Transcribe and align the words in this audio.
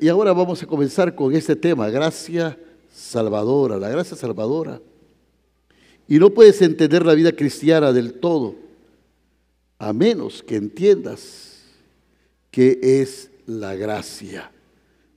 Y, 0.00 0.08
ahora 0.08 0.32
vamos 0.32 0.62
a 0.62 0.66
comenzar 0.66 1.14
con 1.14 1.34
este 1.34 1.54
tema, 1.54 1.90
gracia 1.90 2.58
salvadora, 2.90 3.76
la 3.76 3.90
gracia 3.90 4.16
salvadora. 4.16 4.80
Y 6.10 6.18
no 6.18 6.30
puedes 6.30 6.60
entender 6.60 7.06
la 7.06 7.14
vida 7.14 7.30
cristiana 7.30 7.92
del 7.92 8.14
todo, 8.14 8.56
a 9.78 9.92
menos 9.92 10.42
que 10.42 10.56
entiendas 10.56 11.62
qué 12.50 12.80
es 12.82 13.30
la 13.46 13.76
gracia, 13.76 14.50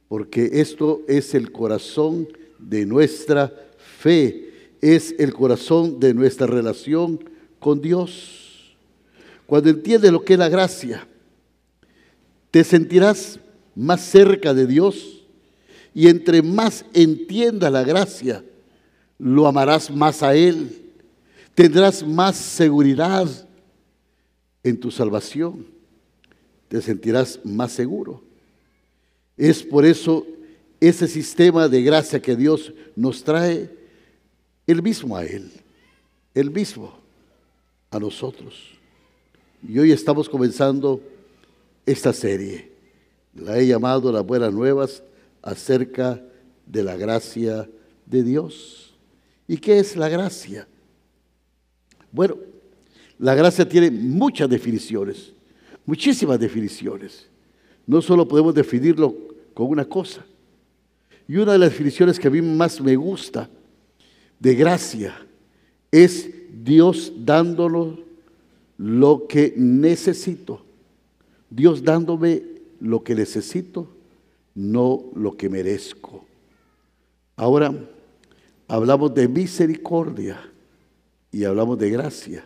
porque 0.08 0.52
esto 0.62 1.02
es 1.08 1.34
el 1.34 1.52
corazón 1.52 2.28
de 2.60 2.86
nuestra 2.86 3.52
fe, 3.98 4.52
es 4.82 5.16
el 5.18 5.34
corazón 5.34 6.00
de 6.00 6.14
nuestra 6.14 6.46
relación 6.46 7.28
con 7.58 7.82
Dios. 7.82 8.76
Cuando 9.48 9.72
entiendes 9.72 10.12
lo 10.12 10.24
que 10.24 10.34
es 10.34 10.40
la 10.40 10.50
gracia, 10.50 11.08
te 12.52 12.64
sentirás 12.64 13.40
más 13.74 14.00
cerca 14.00 14.54
de 14.54 14.68
Dios 14.68 15.24
y 15.96 16.08
entre 16.08 16.44
más 16.44 16.86
entienda 16.94 17.72
la 17.72 17.84
gracia, 17.84 18.44
lo 19.18 19.48
amarás 19.48 19.90
más 19.90 20.22
a 20.22 20.36
Él. 20.36 20.82
Tendrás 21.56 22.06
más 22.06 22.36
seguridad 22.36 23.28
en 24.64 24.80
tu 24.80 24.90
salvación. 24.90 25.68
Te 26.68 26.82
sentirás 26.82 27.40
más 27.44 27.72
seguro. 27.72 28.24
Es 29.38 29.62
por 29.62 29.86
eso 29.86 30.26
ese 30.80 31.08
sistema 31.08 31.68
de 31.68 31.84
gracia 31.84 32.22
que 32.22 32.36
Dios 32.36 32.74
nos 32.96 33.24
trae, 33.24 33.70
el 34.66 34.82
mismo 34.82 35.16
a 35.16 35.24
Él, 35.26 35.52
el 36.34 36.50
mismo 36.50 36.98
a 37.92 38.00
nosotros. 38.00 38.72
Y 39.68 39.78
hoy 39.78 39.92
estamos 39.92 40.28
comenzando 40.28 41.02
esta 41.86 42.14
serie. 42.14 42.72
La 43.36 43.58
he 43.60 43.68
llamado 43.68 44.12
las 44.12 44.26
buenas 44.26 44.54
nuevas 44.54 45.04
acerca 45.42 46.22
de 46.66 46.84
la 46.84 46.96
gracia 46.96 47.70
de 48.06 48.24
Dios. 48.24 48.94
¿Y 49.48 49.58
qué 49.58 49.80
es 49.80 49.96
la 49.96 50.10
gracia? 50.10 50.68
Bueno, 52.14 52.38
la 53.18 53.34
gracia 53.34 53.68
tiene 53.68 53.90
muchas 53.90 54.48
definiciones, 54.48 55.34
muchísimas 55.84 56.40
definiciones. 56.40 57.28
No 57.88 58.02
solo 58.02 58.28
podemos 58.28 58.54
definirlo 58.54 59.16
con 59.56 59.68
una 59.68 59.84
cosa. 59.84 60.24
Y 61.28 61.38
una 61.38 61.54
de 61.54 61.58
las 61.58 61.72
definiciones 61.72 62.20
que 62.20 62.28
a 62.28 62.32
mí 62.32 62.42
más 62.42 62.80
me 62.80 62.96
gusta 62.96 63.50
de 64.40 64.56
gracia 64.56 65.26
es 65.92 66.30
Dios 66.64 67.12
dándolo 67.18 68.00
lo 68.78 69.26
que 69.28 69.54
necesito. 69.58 70.64
Dios 71.50 71.84
dándome 71.84 72.44
lo 72.80 73.04
que 73.04 73.16
necesito, 73.16 73.88
no 74.54 75.06
lo 75.16 75.36
que 75.36 75.50
merezco. 75.50 76.26
Ahora 77.36 77.74
hablamos 78.68 79.16
de 79.16 79.28
misericordia 79.28 80.53
y 81.34 81.44
hablamos 81.44 81.78
de 81.80 81.90
gracia. 81.90 82.46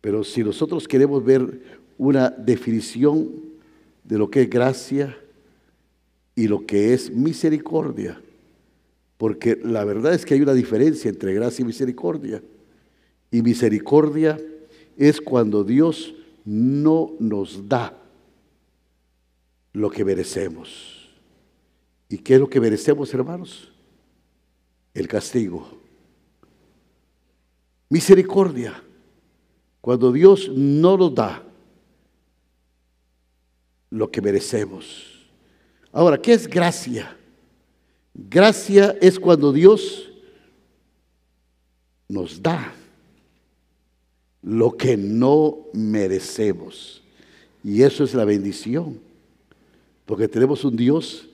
Pero 0.00 0.22
si 0.22 0.44
nosotros 0.44 0.86
queremos 0.86 1.24
ver 1.24 1.60
una 1.96 2.30
definición 2.30 3.30
de 4.04 4.18
lo 4.18 4.30
que 4.30 4.42
es 4.42 4.50
gracia 4.50 5.18
y 6.36 6.46
lo 6.46 6.64
que 6.64 6.94
es 6.94 7.10
misericordia, 7.10 8.20
porque 9.16 9.58
la 9.64 9.84
verdad 9.84 10.14
es 10.14 10.24
que 10.24 10.34
hay 10.34 10.42
una 10.42 10.54
diferencia 10.54 11.08
entre 11.08 11.34
gracia 11.34 11.62
y 11.62 11.66
misericordia. 11.66 12.40
Y 13.32 13.42
misericordia 13.42 14.38
es 14.96 15.20
cuando 15.20 15.64
Dios 15.64 16.14
no 16.44 17.12
nos 17.18 17.68
da 17.68 17.98
lo 19.72 19.90
que 19.90 20.04
merecemos. 20.04 21.08
¿Y 22.08 22.18
qué 22.18 22.34
es 22.34 22.40
lo 22.40 22.48
que 22.48 22.60
merecemos, 22.60 23.12
hermanos? 23.12 23.72
El 24.94 25.08
castigo. 25.08 25.77
Misericordia. 27.88 28.82
Cuando 29.80 30.12
Dios 30.12 30.50
no 30.54 30.96
nos 30.96 31.14
da 31.14 31.42
lo 33.90 34.10
que 34.10 34.20
merecemos. 34.20 35.26
Ahora, 35.92 36.20
¿qué 36.20 36.32
es 36.34 36.46
gracia? 36.46 37.16
Gracia 38.14 38.96
es 39.00 39.18
cuando 39.18 39.52
Dios 39.52 40.10
nos 42.08 42.42
da 42.42 42.74
lo 44.42 44.76
que 44.76 44.96
no 44.96 45.66
merecemos. 45.72 47.02
Y 47.62 47.82
eso 47.82 48.04
es 48.04 48.14
la 48.14 48.24
bendición. 48.24 49.00
Porque 50.04 50.28
tenemos 50.28 50.64
un 50.64 50.76
Dios 50.76 51.28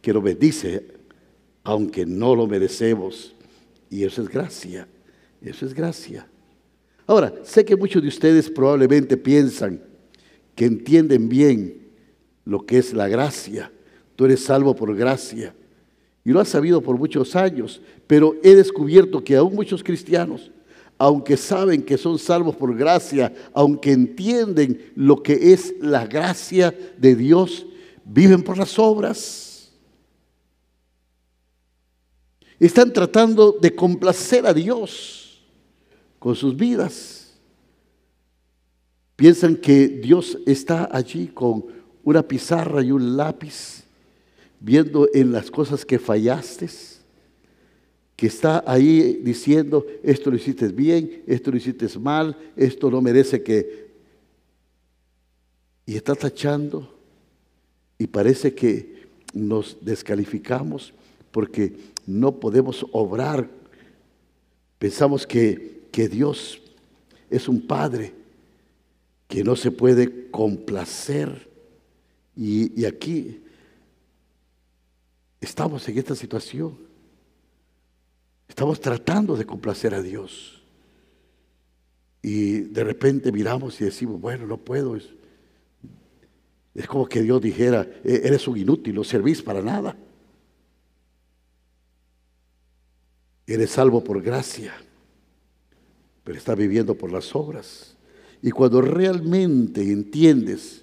que 0.00 0.12
nos 0.12 0.22
bendice, 0.22 0.86
aunque 1.62 2.06
no 2.06 2.34
lo 2.34 2.46
merecemos. 2.46 3.34
Y 3.90 4.04
eso 4.04 4.22
es 4.22 4.28
gracia. 4.28 4.88
Eso 5.44 5.66
es 5.66 5.74
gracia. 5.74 6.26
Ahora, 7.06 7.34
sé 7.42 7.64
que 7.64 7.76
muchos 7.76 8.00
de 8.00 8.08
ustedes 8.08 8.48
probablemente 8.48 9.16
piensan 9.16 9.80
que 10.54 10.64
entienden 10.64 11.28
bien 11.28 11.82
lo 12.46 12.64
que 12.64 12.78
es 12.78 12.94
la 12.94 13.08
gracia. 13.08 13.70
Tú 14.16 14.24
eres 14.24 14.42
salvo 14.42 14.74
por 14.74 14.94
gracia. 14.96 15.54
Y 16.24 16.30
lo 16.30 16.40
has 16.40 16.48
sabido 16.48 16.80
por 16.80 16.96
muchos 16.96 17.36
años, 17.36 17.82
pero 18.06 18.36
he 18.42 18.54
descubierto 18.54 19.22
que 19.22 19.36
aún 19.36 19.54
muchos 19.54 19.84
cristianos, 19.84 20.50
aunque 20.96 21.36
saben 21.36 21.82
que 21.82 21.98
son 21.98 22.18
salvos 22.18 22.56
por 22.56 22.74
gracia, 22.74 23.30
aunque 23.52 23.92
entienden 23.92 24.92
lo 24.96 25.22
que 25.22 25.52
es 25.52 25.74
la 25.80 26.06
gracia 26.06 26.74
de 26.96 27.14
Dios, 27.14 27.66
viven 28.06 28.42
por 28.42 28.56
las 28.56 28.78
obras. 28.78 29.70
Están 32.58 32.94
tratando 32.94 33.52
de 33.52 33.74
complacer 33.74 34.46
a 34.46 34.54
Dios 34.54 35.23
con 36.24 36.34
sus 36.34 36.56
vidas. 36.56 37.34
Piensan 39.14 39.56
que 39.56 39.88
Dios 39.88 40.38
está 40.46 40.88
allí 40.90 41.26
con 41.26 41.66
una 42.02 42.26
pizarra 42.26 42.82
y 42.82 42.90
un 42.92 43.14
lápiz, 43.14 43.84
viendo 44.58 45.06
en 45.12 45.32
las 45.32 45.50
cosas 45.50 45.84
que 45.84 45.98
fallaste, 45.98 46.70
que 48.16 48.26
está 48.26 48.64
ahí 48.66 49.20
diciendo, 49.22 49.86
esto 50.02 50.30
lo 50.30 50.36
hiciste 50.36 50.68
bien, 50.68 51.24
esto 51.26 51.50
lo 51.50 51.58
hiciste 51.58 51.86
mal, 51.98 52.34
esto 52.56 52.90
no 52.90 53.02
merece 53.02 53.42
que... 53.42 53.90
Y 55.84 55.94
está 55.94 56.14
tachando 56.14 56.90
y 57.98 58.06
parece 58.06 58.54
que 58.54 59.08
nos 59.34 59.76
descalificamos 59.82 60.94
porque 61.30 61.74
no 62.06 62.40
podemos 62.40 62.86
obrar. 62.92 63.46
Pensamos 64.78 65.26
que, 65.26 65.73
que 65.94 66.08
Dios 66.08 66.60
es 67.30 67.48
un 67.48 67.68
Padre 67.68 68.12
que 69.28 69.44
no 69.44 69.54
se 69.54 69.70
puede 69.70 70.28
complacer. 70.28 71.48
Y, 72.36 72.84
aquí 72.84 73.44
estamos 75.40 75.88
en 75.88 75.96
esta 75.96 76.16
situación. 76.16 76.76
Estamos 78.48 78.80
tratando 78.80 79.36
de 79.36 79.46
complacer 79.46 79.94
a 79.94 80.02
Dios. 80.02 80.64
Y 82.22 82.62
de 82.62 82.82
repente 82.82 83.30
miramos 83.30 83.80
y 83.80 83.84
decimos, 83.84 84.20
bueno, 84.20 84.48
no 84.48 84.56
puedo. 84.56 84.96
Es 86.74 86.88
como 86.88 87.06
que 87.06 87.22
Dios 87.22 87.40
dijera, 87.40 87.86
e-, 88.02 88.22
eres 88.24 88.48
un 88.48 88.56
inútil, 88.56 88.96
no 88.96 89.04
servís 89.04 89.42
para 89.42 89.62
nada. 89.62 89.96
Eres 93.46 93.70
salvo 93.70 94.02
por 94.02 94.20
gracia, 94.20 94.74
pero 96.24 96.38
estás 96.38 96.56
viviendo 96.56 96.94
por 96.94 97.12
las 97.12 97.34
obras. 97.36 97.94
Y 98.42 98.50
cuando 98.50 98.80
realmente 98.80 99.82
entiendes 99.82 100.82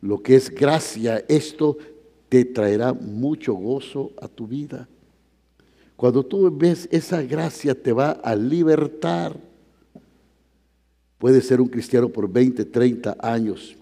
lo 0.00 0.22
que 0.22 0.34
es 0.34 0.50
gracia, 0.50 1.24
esto 1.28 1.78
te 2.28 2.44
traerá 2.44 2.92
mucho 2.92 3.54
gozo 3.54 4.12
a 4.20 4.28
tu 4.28 4.46
vida. 4.46 4.88
Cuando 5.96 6.24
tú 6.24 6.50
ves 6.56 6.88
esa 6.90 7.22
gracia 7.22 7.74
te 7.80 7.92
va 7.92 8.10
a 8.10 8.34
libertar. 8.34 9.38
Puedes 11.18 11.46
ser 11.46 11.60
un 11.60 11.68
cristiano 11.68 12.08
por 12.08 12.28
20, 12.28 12.64
30 12.64 13.16
años 13.20 13.76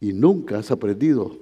y 0.00 0.12
nunca 0.14 0.58
has 0.58 0.70
aprendido 0.70 1.36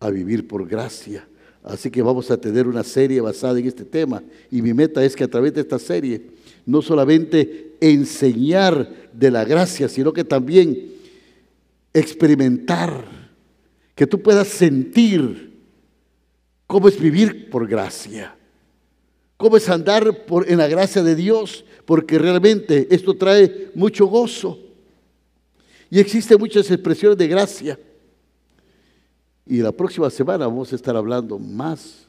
a 0.00 0.08
vivir 0.08 0.48
por 0.48 0.66
gracia. 0.66 1.28
Así 1.62 1.90
que 1.90 2.00
vamos 2.00 2.30
a 2.30 2.36
tener 2.38 2.66
una 2.66 2.82
serie 2.82 3.20
basada 3.20 3.58
en 3.58 3.66
este 3.66 3.84
tema 3.84 4.22
y 4.50 4.62
mi 4.62 4.72
meta 4.72 5.04
es 5.04 5.14
que 5.14 5.24
a 5.24 5.28
través 5.28 5.52
de 5.52 5.60
esta 5.62 5.78
serie 5.78 6.33
no 6.66 6.82
solamente 6.82 7.76
enseñar 7.80 9.10
de 9.12 9.30
la 9.30 9.44
gracia, 9.44 9.88
sino 9.88 10.12
que 10.12 10.24
también 10.24 10.92
experimentar, 11.92 13.04
que 13.94 14.06
tú 14.06 14.20
puedas 14.20 14.48
sentir 14.48 15.60
cómo 16.66 16.88
es 16.88 16.98
vivir 16.98 17.50
por 17.50 17.68
gracia, 17.68 18.34
cómo 19.36 19.56
es 19.56 19.68
andar 19.68 20.24
en 20.46 20.58
la 20.58 20.66
gracia 20.66 21.02
de 21.02 21.14
Dios, 21.14 21.64
porque 21.84 22.18
realmente 22.18 22.88
esto 22.90 23.14
trae 23.14 23.70
mucho 23.74 24.06
gozo. 24.06 24.58
Y 25.90 26.00
existen 26.00 26.38
muchas 26.38 26.68
expresiones 26.70 27.18
de 27.18 27.28
gracia. 27.28 27.78
Y 29.46 29.58
la 29.58 29.70
próxima 29.70 30.08
semana 30.10 30.46
vamos 30.46 30.72
a 30.72 30.76
estar 30.76 30.96
hablando 30.96 31.38
más 31.38 32.08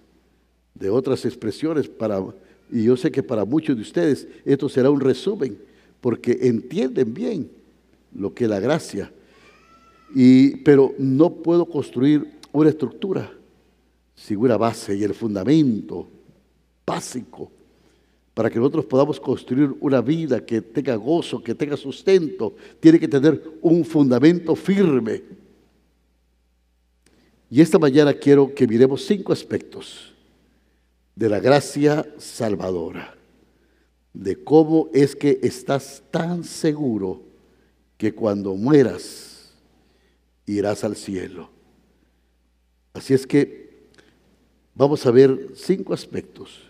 de 0.74 0.90
otras 0.90 1.26
expresiones 1.26 1.88
para 1.88 2.24
y 2.72 2.84
yo 2.84 2.98
sé 2.98 3.12
que 3.12 3.24
para 3.24 3.46
muchos 3.46 3.76
de 3.76 3.82
ustedes 3.82 4.28
esto 4.44 4.68
será 4.70 4.90
un 4.90 5.00
resumen 5.00 5.58
porque 6.02 6.38
entienden 6.42 7.14
bien 7.14 7.50
lo 8.14 8.34
que 8.34 8.46
es 8.46 8.50
la 8.50 8.60
gracia. 8.60 9.12
Y 10.14 10.58
pero 10.58 10.94
no 10.98 11.32
puedo 11.32 11.66
construir 11.66 12.26
una 12.52 12.70
estructura 12.70 13.32
sin 14.16 14.38
una 14.38 14.58
base 14.58 14.96
y 14.96 15.04
el 15.04 15.14
fundamento 15.14 16.08
básico 16.86 17.52
para 18.34 18.50
que 18.50 18.60
nosotros 18.60 18.86
podamos 18.86 19.20
construir 19.20 19.74
una 19.80 20.02
vida 20.02 20.46
que 20.46 20.62
tenga 20.62 20.96
gozo, 20.96 21.42
que 21.42 21.56
tenga 21.56 21.78
sustento, 21.78 22.56
tiene 22.80 23.00
que 23.00 23.08
tener 23.08 23.42
un 23.62 23.86
fundamento 23.86 24.56
firme. 24.56 25.24
Y 27.50 27.62
esta 27.62 27.80
mañana 27.80 28.14
quiero 28.14 28.54
que 28.54 28.68
miremos 28.68 29.06
cinco 29.06 29.32
aspectos 29.32 30.15
de 31.16 31.30
la 31.30 31.40
gracia 31.40 32.06
salvadora, 32.18 33.16
de 34.14 34.44
cómo 34.44 34.90
es 34.94 35.16
que 35.16 35.40
estás 35.44 36.04
tan 36.12 36.44
seguro 36.44 37.24
que 37.98 38.14
cuando 38.14 38.56
mueras 38.56 39.54
irás 40.46 40.84
al 40.84 40.96
cielo. 40.96 41.50
Así 42.94 43.14
es 43.14 43.26
que 43.26 43.90
vamos 44.74 45.06
a 45.06 45.12
ver 45.12 45.52
cinco 45.56 45.94
aspectos 45.94 46.62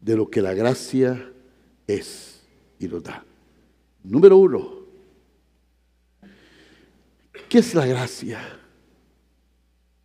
de 0.00 0.16
lo 0.16 0.30
que 0.30 0.42
la 0.42 0.54
gracia 0.54 1.32
es 1.86 2.40
y 2.78 2.88
nos 2.88 3.02
da. 3.02 3.24
Número 4.02 4.36
uno, 4.36 4.80
¿qué 7.48 7.58
es 7.58 7.74
la 7.74 7.86
gracia? 7.86 8.40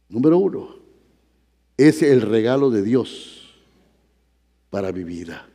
Número 0.09 0.37
uno, 0.37 0.84
es 1.77 2.01
el 2.01 2.21
regalo 2.21 2.69
de 2.69 2.81
Dios 2.81 3.53
para 4.69 4.91
mi 4.91 5.03
vida. 5.03 5.47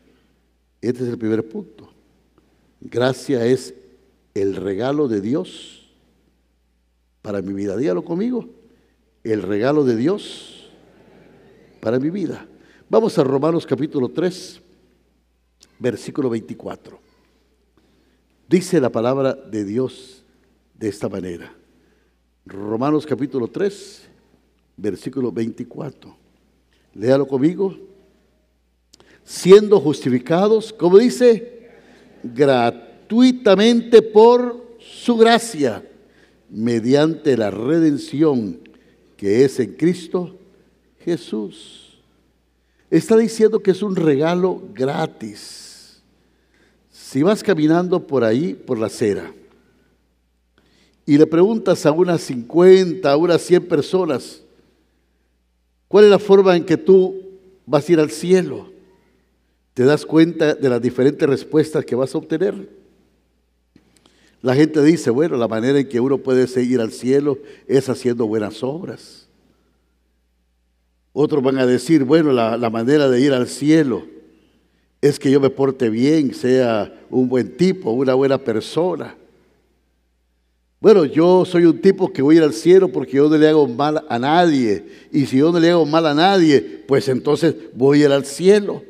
Este 0.80 1.02
es 1.04 1.08
el 1.08 1.18
primer 1.18 1.48
punto. 1.48 1.90
Gracia 2.80 3.44
es 3.44 3.74
el 4.34 4.56
regalo 4.56 5.08
de 5.08 5.20
Dios 5.20 5.90
para 7.22 7.42
mi 7.42 7.52
vida. 7.52 7.76
Dígalo 7.76 8.04
conmigo. 8.04 8.48
El 9.22 9.42
regalo 9.42 9.84
de 9.84 9.96
Dios 9.96 10.70
para 11.80 11.98
mi 11.98 12.10
vida. 12.10 12.46
Vamos 12.88 13.18
a 13.18 13.24
Romanos 13.24 13.66
capítulo 13.66 14.08
3, 14.08 14.60
versículo 15.78 16.30
24. 16.30 16.98
Dice 18.48 18.80
la 18.80 18.90
palabra 18.90 19.34
de 19.34 19.64
Dios 19.64 20.24
de 20.74 20.88
esta 20.88 21.08
manera. 21.08 21.54
Romanos 22.46 23.06
capítulo 23.06 23.48
3, 23.48 24.09
versículo 24.80 25.32
24. 25.32 26.16
Léalo 26.94 27.26
conmigo. 27.26 27.76
Siendo 29.24 29.80
justificados, 29.80 30.72
como 30.72 30.98
dice, 30.98 31.70
gratuitamente 32.22 34.02
por 34.02 34.76
su 34.78 35.16
gracia, 35.16 35.84
mediante 36.48 37.36
la 37.36 37.50
redención 37.50 38.58
que 39.16 39.44
es 39.44 39.60
en 39.60 39.74
Cristo 39.74 40.36
Jesús 41.04 41.90
Está 42.90 43.16
diciendo 43.16 43.60
que 43.60 43.70
es 43.70 43.82
un 43.82 43.94
regalo 43.94 44.60
gratis. 44.74 46.02
Si 46.90 47.22
vas 47.22 47.42
caminando 47.42 48.04
por 48.04 48.24
ahí, 48.24 48.54
por 48.54 48.78
la 48.78 48.86
acera, 48.86 49.32
y 51.06 51.16
le 51.16 51.26
preguntas 51.26 51.86
a 51.86 51.92
unas 51.92 52.20
50, 52.22 53.10
a 53.10 53.16
unas 53.16 53.42
100 53.42 53.68
personas, 53.68 54.42
¿cuál 55.90 56.04
es 56.04 56.10
la 56.10 56.20
forma 56.20 56.56
en 56.56 56.64
que 56.64 56.76
tú 56.76 57.20
vas 57.66 57.88
a 57.88 57.92
ir 57.92 57.98
al 57.98 58.10
cielo? 58.12 58.70
Te 59.74 59.82
das 59.82 60.06
cuenta 60.06 60.54
de 60.54 60.68
las 60.68 60.80
diferentes 60.80 61.28
respuestas 61.28 61.84
que 61.84 61.96
vas 61.96 62.14
a 62.14 62.18
obtener. 62.18 62.54
La 64.40 64.54
gente 64.54 64.82
dice, 64.84 65.10
bueno, 65.10 65.36
la 65.36 65.48
manera 65.48 65.80
en 65.80 65.88
que 65.88 65.98
uno 65.98 66.18
puede 66.18 66.46
seguir 66.46 66.80
al 66.80 66.92
cielo 66.92 67.38
es 67.66 67.88
haciendo 67.88 68.26
buenas 68.26 68.62
obras. 68.62 69.26
Otros 71.12 71.42
van 71.42 71.58
a 71.58 71.66
decir, 71.66 72.04
bueno, 72.04 72.32
la, 72.32 72.70
manera 72.70 73.08
de 73.08 73.20
ir 73.20 73.32
al 73.32 73.48
cielo 73.48 74.06
es 75.00 75.18
que 75.18 75.30
yo 75.32 75.40
me 75.40 75.50
porte 75.50 75.90
bien, 75.90 76.32
sea 76.34 77.04
un 77.10 77.28
buen 77.28 77.56
tipo, 77.56 77.90
una 77.90 78.14
buena 78.14 78.38
persona. 78.38 79.16
Bueno, 80.80 81.04
yo 81.04 81.44
soy 81.44 81.66
un 81.66 81.78
tipo 81.78 82.10
que 82.10 82.22
voy 82.22 82.36
a 82.36 82.38
ir 82.38 82.44
al 82.44 82.54
cielo 82.54 82.88
porque 82.88 83.12
yo 83.12 83.28
no 83.28 83.36
le 83.36 83.48
hago 83.48 83.68
mal 83.68 84.02
a 84.08 84.18
nadie. 84.18 84.82
Y 85.12 85.26
si 85.26 85.36
yo 85.36 85.52
no 85.52 85.60
le 85.60 85.70
hago 85.70 85.84
mal 85.84 86.06
a 86.06 86.14
nadie, 86.14 86.60
pues 86.88 87.06
entonces 87.08 87.54
voy 87.74 88.02
a 88.02 88.06
ir 88.06 88.12
al 88.12 88.24
cielo. 88.24 88.82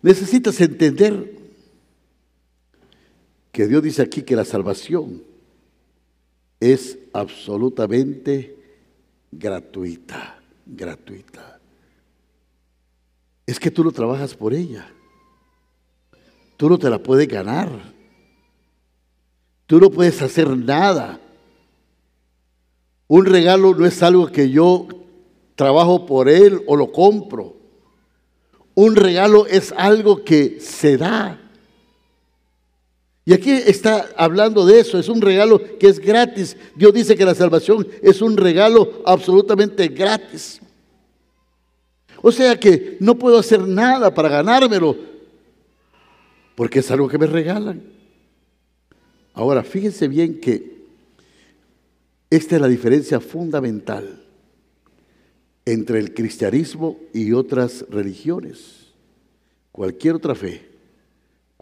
Necesitas 0.00 0.58
entender 0.60 1.38
que 3.52 3.68
Dios 3.68 3.82
dice 3.82 4.00
aquí 4.00 4.22
que 4.22 4.34
la 4.34 4.46
salvación 4.46 5.22
es 6.58 6.98
absolutamente 7.12 8.56
gratuita, 9.30 10.40
gratuita. 10.64 11.60
Es 13.46 13.60
que 13.60 13.70
tú 13.70 13.84
no 13.84 13.92
trabajas 13.92 14.34
por 14.34 14.54
ella. 14.54 14.88
Tú 16.56 16.70
no 16.70 16.78
te 16.78 16.88
la 16.88 17.02
puedes 17.02 17.28
ganar. 17.28 17.91
Tú 19.72 19.80
no 19.80 19.88
puedes 19.88 20.20
hacer 20.20 20.54
nada. 20.54 21.18
Un 23.08 23.24
regalo 23.24 23.74
no 23.74 23.86
es 23.86 24.02
algo 24.02 24.26
que 24.26 24.50
yo 24.50 24.86
trabajo 25.54 26.04
por 26.04 26.28
él 26.28 26.60
o 26.66 26.76
lo 26.76 26.92
compro. 26.92 27.56
Un 28.74 28.96
regalo 28.96 29.46
es 29.46 29.72
algo 29.74 30.24
que 30.24 30.60
se 30.60 30.98
da. 30.98 31.40
Y 33.24 33.32
aquí 33.32 33.50
está 33.50 34.10
hablando 34.14 34.66
de 34.66 34.78
eso, 34.78 34.98
es 34.98 35.08
un 35.08 35.22
regalo 35.22 35.58
que 35.78 35.88
es 35.88 35.98
gratis. 35.98 36.54
Dios 36.76 36.92
dice 36.92 37.16
que 37.16 37.24
la 37.24 37.34
salvación 37.34 37.88
es 38.02 38.20
un 38.20 38.36
regalo 38.36 39.00
absolutamente 39.06 39.88
gratis. 39.88 40.60
O 42.20 42.30
sea 42.30 42.60
que 42.60 42.98
no 43.00 43.14
puedo 43.14 43.38
hacer 43.38 43.66
nada 43.66 44.12
para 44.12 44.28
ganármelo, 44.28 44.94
porque 46.56 46.80
es 46.80 46.90
algo 46.90 47.08
que 47.08 47.16
me 47.16 47.26
regalan. 47.26 48.01
Ahora, 49.34 49.62
fíjense 49.62 50.08
bien 50.08 50.40
que 50.40 50.82
esta 52.30 52.56
es 52.56 52.60
la 52.60 52.68
diferencia 52.68 53.20
fundamental 53.20 54.24
entre 55.64 55.98
el 55.98 56.12
cristianismo 56.12 56.98
y 57.12 57.32
otras 57.32 57.84
religiones, 57.88 58.92
cualquier 59.70 60.16
otra 60.16 60.34
fe 60.34 60.72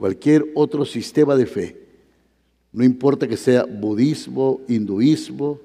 cualquier 0.01 0.51
otro 0.55 0.87
sistema 0.87 1.37
de 1.37 1.45
fe, 1.45 1.77
no 2.73 2.83
importa 2.85 3.29
que 3.29 3.37
sea 3.37 3.67
budismo, 3.67 4.63
hinduismo, 4.67 5.61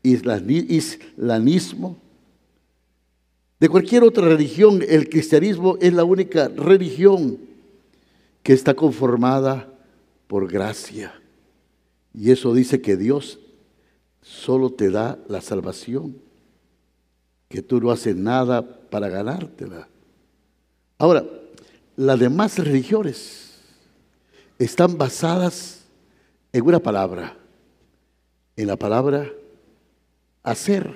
islamismo, 0.00 1.98
de 3.58 3.68
cualquier 3.68 4.04
otra 4.04 4.28
religión, 4.28 4.80
el 4.88 5.08
cristianismo 5.08 5.76
es 5.80 5.92
la 5.92 6.04
única 6.04 6.46
religión 6.46 7.36
que 8.44 8.52
está 8.52 8.74
conformada 8.74 9.68
por 10.28 10.48
gracia. 10.48 11.12
Y 12.14 12.30
eso 12.30 12.54
dice 12.54 12.80
que 12.80 12.96
Dios 12.96 13.40
solo 14.22 14.70
te 14.70 14.90
da 14.90 15.18
la 15.28 15.40
salvación, 15.40 16.16
que 17.48 17.60
tú 17.60 17.80
no 17.80 17.90
haces 17.90 18.16
nada 18.16 18.62
para 18.88 19.08
ganártela. 19.08 19.88
Ahora, 20.96 21.24
las 21.96 22.18
demás 22.18 22.58
religiones, 22.58 23.44
están 24.58 24.96
basadas 24.96 25.84
en 26.52 26.64
una 26.64 26.78
palabra, 26.78 27.36
en 28.56 28.68
la 28.68 28.76
palabra 28.76 29.30
hacer, 30.42 30.92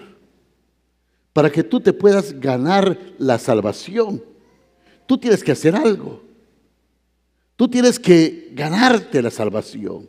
para 1.33 1.51
que 1.51 1.65
tú 1.65 1.81
te 1.81 1.93
puedas 1.93 2.39
ganar 2.39 2.99
la 3.19 3.39
salvación. 3.39 4.23
Tú 5.07 5.19
tienes 5.19 5.43
que 5.43 5.53
hacer 5.53 5.75
algo. 5.75 6.23
Tú 7.57 7.69
tienes 7.69 7.99
que 7.99 8.53
ganarte 8.55 9.21
la 9.23 9.31
salvación. 9.31 10.09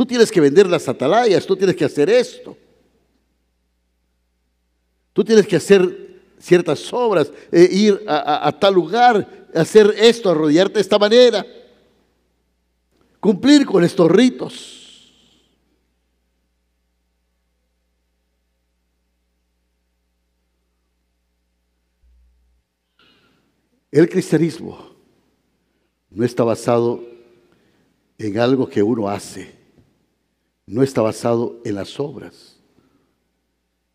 Tú 0.00 0.06
tienes 0.06 0.32
que 0.32 0.40
vender 0.40 0.66
las 0.66 0.88
atalayas, 0.88 1.44
tú 1.44 1.54
tienes 1.54 1.76
que 1.76 1.84
hacer 1.84 2.08
esto. 2.08 2.56
Tú 5.12 5.22
tienes 5.22 5.46
que 5.46 5.56
hacer 5.56 6.22
ciertas 6.38 6.90
obras, 6.90 7.30
e 7.52 7.64
ir 7.64 8.02
a, 8.08 8.50
tal 8.58 8.72
lugar 8.72 9.46
hacer 9.54 9.94
esto, 9.98 10.30
arrodillarte 10.30 10.76
de 10.76 10.80
esta 10.80 10.98
manera, 10.98 11.44
cumplir 13.20 13.66
con 13.66 13.84
estos 13.84 14.10
ritos. 14.10 15.12
El 23.90 24.08
cristianismo 24.08 24.96
no 26.08 26.24
está 26.24 26.42
basado 26.42 27.04
en 28.16 28.38
algo 28.38 28.66
que 28.66 28.82
uno 28.82 29.06
hace, 29.06 29.59
no 30.70 30.84
está 30.84 31.02
basado 31.02 31.60
en 31.64 31.74
las 31.74 31.98
obras. 31.98 32.56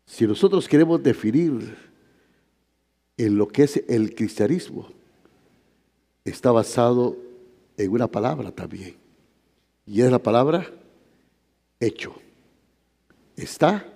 Si 0.04 0.26
nosotros 0.26 0.68
queremos 0.68 1.02
definir 1.02 1.74
en 3.16 3.38
lo 3.38 3.48
que 3.48 3.62
es 3.62 3.82
el 3.88 4.14
cristianismo, 4.14 4.86
está 6.22 6.52
basado 6.52 7.16
en 7.78 7.90
una 7.90 8.06
palabra 8.06 8.50
también. 8.50 8.94
Y 9.86 10.02
es 10.02 10.10
la 10.10 10.22
palabra 10.22 10.70
hecho. 11.80 12.14
Está 13.36 13.90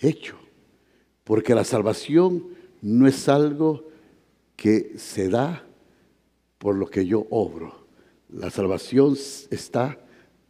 hecho. 0.00 0.36
Porque 1.22 1.54
la 1.54 1.62
salvación 1.62 2.48
no 2.82 3.06
es 3.06 3.28
algo 3.28 3.84
que 4.56 4.98
se 4.98 5.28
da 5.28 5.64
por 6.58 6.74
lo 6.74 6.88
que 6.88 7.06
yo 7.06 7.28
obro. 7.30 7.86
La 8.28 8.50
salvación 8.50 9.16
está 9.52 10.03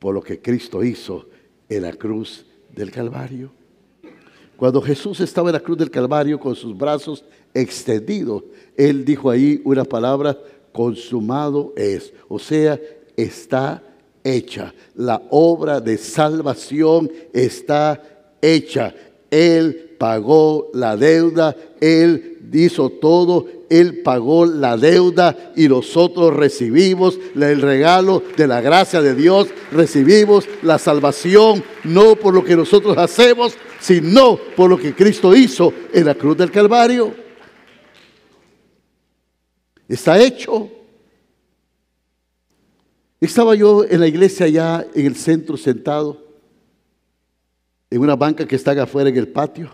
por 0.04 0.14
lo 0.14 0.22
que 0.22 0.38
Cristo 0.38 0.84
hizo 0.84 1.24
en 1.66 1.80
la 1.80 1.92
cruz 1.94 2.44
del 2.76 2.90
Calvario. 2.90 3.50
Cuando 4.54 4.82
Jesús 4.82 5.18
estaba 5.20 5.48
en 5.48 5.54
la 5.54 5.60
cruz 5.60 5.78
del 5.78 5.90
Calvario 5.90 6.38
con 6.38 6.54
sus 6.54 6.76
brazos 6.76 7.24
extendidos, 7.54 8.42
Él 8.76 9.02
dijo 9.02 9.30
ahí 9.30 9.62
una 9.64 9.82
palabra, 9.82 10.38
consumado 10.72 11.72
es, 11.74 12.12
o 12.28 12.38
sea, 12.38 12.78
está 13.16 13.82
hecha. 14.22 14.74
La 14.94 15.22
obra 15.30 15.80
de 15.80 15.96
salvación 15.96 17.10
está 17.32 18.02
hecha. 18.42 18.94
Él 19.30 19.83
pagó 19.98 20.70
la 20.74 20.96
deuda, 20.96 21.56
Él 21.80 22.38
hizo 22.52 22.90
todo, 22.90 23.46
Él 23.68 24.02
pagó 24.02 24.46
la 24.46 24.76
deuda 24.76 25.52
y 25.56 25.68
nosotros 25.68 26.34
recibimos 26.34 27.18
el 27.34 27.60
regalo 27.60 28.22
de 28.36 28.46
la 28.46 28.60
gracia 28.60 29.02
de 29.02 29.14
Dios, 29.14 29.48
recibimos 29.72 30.48
la 30.62 30.78
salvación, 30.78 31.64
no 31.84 32.16
por 32.16 32.34
lo 32.34 32.44
que 32.44 32.56
nosotros 32.56 32.96
hacemos, 32.96 33.54
sino 33.80 34.38
por 34.56 34.70
lo 34.70 34.78
que 34.78 34.94
Cristo 34.94 35.34
hizo 35.34 35.72
en 35.92 36.06
la 36.06 36.14
cruz 36.14 36.36
del 36.36 36.50
Calvario. 36.50 37.14
Está 39.88 40.18
hecho. 40.18 40.70
Estaba 43.20 43.54
yo 43.54 43.84
en 43.84 44.00
la 44.00 44.06
iglesia 44.06 44.46
allá 44.46 44.86
en 44.94 45.06
el 45.06 45.16
centro 45.16 45.56
sentado, 45.56 46.22
en 47.90 48.00
una 48.00 48.16
banca 48.16 48.46
que 48.46 48.56
está 48.56 48.72
afuera 48.82 49.08
en 49.08 49.16
el 49.16 49.28
patio, 49.28 49.70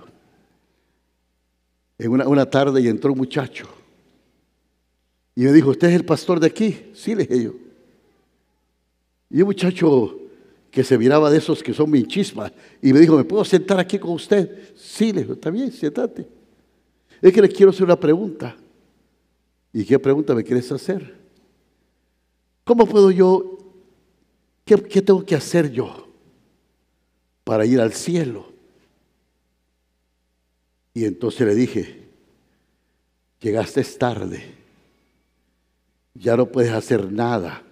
en 2.00 2.10
una, 2.10 2.26
una 2.26 2.46
tarde 2.48 2.80
y 2.80 2.88
entró 2.88 3.12
un 3.12 3.18
muchacho. 3.18 3.68
Y 5.36 5.42
me 5.42 5.52
dijo, 5.52 5.70
¿usted 5.70 5.88
es 5.88 5.94
el 5.94 6.04
pastor 6.04 6.40
de 6.40 6.46
aquí? 6.46 6.90
Sí, 6.94 7.14
le 7.14 7.26
dije 7.26 7.44
yo. 7.44 7.54
Y 9.28 9.42
un 9.42 9.46
muchacho 9.48 10.18
que 10.70 10.82
se 10.82 10.96
miraba 10.96 11.30
de 11.30 11.38
esos 11.38 11.62
que 11.62 11.74
son 11.74 11.92
chispa 12.06 12.50
y 12.80 12.92
me 12.92 13.00
dijo, 13.00 13.16
¿me 13.16 13.24
puedo 13.24 13.44
sentar 13.44 13.78
aquí 13.78 13.98
con 13.98 14.12
usted? 14.12 14.72
Sí, 14.74 15.12
le 15.12 15.20
dijo, 15.20 15.34
está 15.34 15.50
bien, 15.50 15.70
siéntate. 15.70 16.26
Es 17.20 17.32
que 17.32 17.42
le 17.42 17.48
quiero 17.48 17.70
hacer 17.70 17.84
una 17.84 18.00
pregunta. 18.00 18.56
¿Y 19.72 19.84
qué 19.84 19.98
pregunta 19.98 20.34
me 20.34 20.42
quieres 20.42 20.72
hacer? 20.72 21.18
¿Cómo 22.64 22.86
puedo 22.86 23.10
yo, 23.10 23.58
qué, 24.64 24.76
qué 24.76 25.02
tengo 25.02 25.24
que 25.24 25.34
hacer 25.34 25.70
yo 25.70 26.08
para 27.44 27.66
ir 27.66 27.78
al 27.78 27.92
cielo? 27.92 28.49
Y 30.92 31.04
entonces 31.04 31.46
le 31.46 31.54
dije, 31.54 32.08
llegaste 33.40 33.82
tarde, 33.84 34.54
ya 36.14 36.36
no 36.36 36.46
puedes 36.46 36.72
hacer 36.72 37.10
nada 37.10 37.62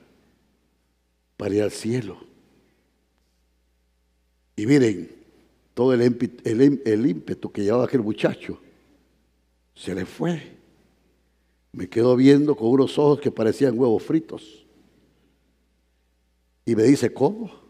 para 1.37 1.55
ir 1.55 1.63
al 1.63 1.71
cielo. 1.71 2.19
Y 4.57 4.67
miren, 4.67 5.11
todo 5.75 5.93
el, 5.95 6.03
ímpetu 6.03 7.53
que 7.53 7.63
llevaba 7.63 7.85
aquel 7.85 8.03
muchacho 8.03 8.61
se 9.75 9.95
le 9.95 10.05
fue. 10.07 10.57
Me 11.73 11.89
quedó 11.89 12.17
viendo 12.17 12.57
con 12.57 12.69
unos 12.69 12.99
ojos 12.99 13.21
que 13.21 13.31
parecían 13.31 13.79
huevos 13.79 14.03
fritos. 14.03 14.67
Y 16.65 16.75
me 16.75 16.83
dice, 16.83 17.13
¿cómo? 17.13 17.69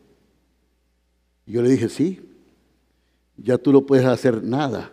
yo 1.47 1.63
le 1.63 1.71
dije, 1.71 1.89
sí, 1.89 2.21
ya 3.37 3.57
tú 3.57 3.73
no 3.73 3.87
puedes 3.87 4.05
hacer 4.05 4.43
nada 4.43 4.93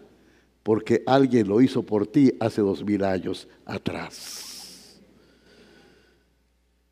porque 0.65 1.03
alguien 1.05 1.47
lo 1.47 1.61
hizo 1.61 1.83
por 1.83 2.07
ti 2.07 2.33
hace 2.39 2.59
dos 2.59 2.83
mil 2.83 3.03
años 3.03 3.47
atrás. 3.67 4.95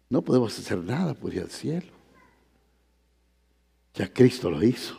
No 0.07 0.21
podemos 0.21 0.59
hacer 0.59 0.77
nada 0.77 1.15
por 1.15 1.33
ir 1.33 1.41
al 1.41 1.49
cielo. 1.49 1.87
Ya 3.95 4.13
Cristo 4.13 4.51
lo 4.51 4.63
hizo. 4.63 4.95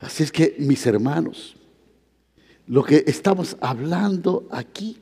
Así 0.00 0.24
es 0.24 0.32
que, 0.32 0.56
mis 0.58 0.84
hermanos, 0.84 1.54
lo 2.66 2.82
que 2.82 3.04
estamos 3.06 3.56
hablando 3.60 4.48
aquí 4.50 4.98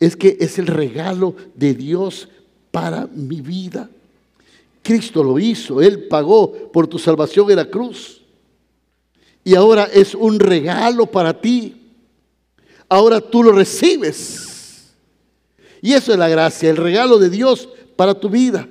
es 0.00 0.16
que 0.16 0.38
es 0.40 0.58
el 0.58 0.66
regalo 0.66 1.36
de 1.54 1.72
Dios 1.72 2.28
para 2.72 3.06
mi 3.06 3.40
vida. 3.40 3.88
Cristo 4.82 5.22
lo 5.22 5.38
hizo, 5.38 5.80
Él 5.80 6.08
pagó 6.08 6.52
por 6.72 6.88
tu 6.88 6.98
salvación 6.98 7.48
en 7.48 7.56
la 7.58 7.70
cruz. 7.70 8.19
Y 9.44 9.54
ahora 9.54 9.84
es 9.84 10.14
un 10.14 10.38
regalo 10.38 11.06
para 11.06 11.40
ti. 11.40 11.80
Ahora 12.88 13.20
tú 13.20 13.42
lo 13.42 13.52
recibes. 13.52 14.92
Y 15.80 15.92
eso 15.92 16.12
es 16.12 16.18
la 16.18 16.28
gracia, 16.28 16.68
el 16.68 16.76
regalo 16.76 17.18
de 17.18 17.30
Dios 17.30 17.68
para 17.96 18.14
tu 18.14 18.28
vida. 18.28 18.68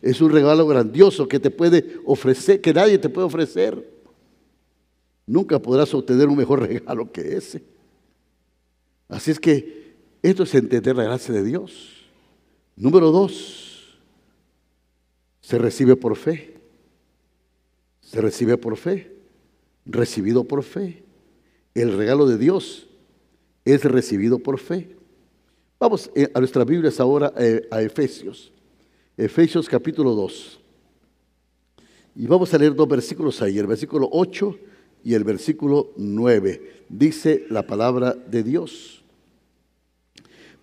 Es 0.00 0.20
un 0.20 0.32
regalo 0.32 0.66
grandioso 0.66 1.28
que 1.28 1.40
te 1.40 1.50
puede 1.50 1.96
ofrecer, 2.04 2.60
que 2.60 2.72
nadie 2.72 2.98
te 2.98 3.08
puede 3.08 3.26
ofrecer. 3.26 3.98
Nunca 5.26 5.60
podrás 5.60 5.92
obtener 5.94 6.28
un 6.28 6.36
mejor 6.36 6.60
regalo 6.68 7.10
que 7.12 7.36
ese. 7.36 7.62
Así 9.08 9.30
es 9.30 9.40
que 9.40 9.94
esto 10.22 10.42
es 10.42 10.54
entender 10.54 10.96
la 10.96 11.04
gracia 11.04 11.34
de 11.34 11.44
Dios. 11.44 12.04
Número 12.76 13.10
dos, 13.10 13.98
se 15.40 15.58
recibe 15.58 15.96
por 15.96 16.16
fe. 16.16 16.54
Se 18.00 18.20
recibe 18.20 18.56
por 18.56 18.76
fe. 18.76 19.17
Recibido 19.88 20.44
por 20.44 20.62
fe. 20.62 21.02
El 21.74 21.96
regalo 21.96 22.26
de 22.26 22.38
Dios 22.38 22.86
es 23.64 23.82
recibido 23.84 24.38
por 24.38 24.58
fe. 24.60 24.96
Vamos 25.80 26.10
eh, 26.14 26.30
a 26.32 26.38
nuestras 26.38 26.66
Biblias 26.66 27.00
ahora 27.00 27.32
eh, 27.38 27.66
a 27.70 27.82
Efesios. 27.82 28.52
Efesios 29.16 29.68
capítulo 29.68 30.14
2. 30.14 30.60
Y 32.16 32.26
vamos 32.26 32.52
a 32.52 32.58
leer 32.58 32.74
dos 32.74 32.88
versículos 32.88 33.40
ahí, 33.42 33.58
el 33.58 33.66
versículo 33.66 34.08
8 34.12 34.58
y 35.04 35.14
el 35.14 35.24
versículo 35.24 35.92
9. 35.96 36.84
Dice 36.88 37.46
la 37.48 37.66
palabra 37.66 38.12
de 38.12 38.42
Dios. 38.42 39.02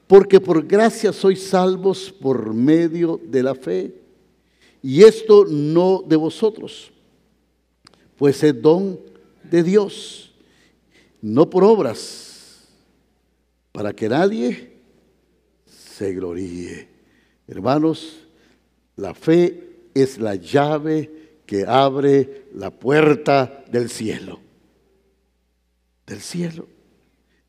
Porque 0.08 0.40
por 0.40 0.68
gracia 0.68 1.12
sois 1.12 1.42
salvos 1.42 2.12
por 2.12 2.54
medio 2.54 3.20
de 3.24 3.42
la 3.42 3.56
fe. 3.56 3.94
Y 4.84 5.02
esto 5.02 5.46
no 5.46 6.04
de 6.06 6.16
vosotros, 6.16 6.92
pues 8.18 8.44
es 8.44 8.62
don 8.62 9.00
de 9.50 9.64
Dios, 9.64 10.32
no 11.22 11.50
por 11.50 11.64
obras, 11.64 12.68
para 13.72 13.94
que 13.94 14.08
nadie 14.10 14.74
se 15.66 16.14
gloríe. 16.14 16.88
Hermanos, 17.48 18.20
la 18.96 19.14
fe 19.14 19.90
es 19.94 20.18
la 20.18 20.36
llave 20.36 21.40
que 21.46 21.66
abre 21.66 22.46
la 22.54 22.72
puerta 22.72 23.64
del 23.72 23.90
cielo. 23.90 24.40
Del 26.06 26.22
cielo. 26.22 26.68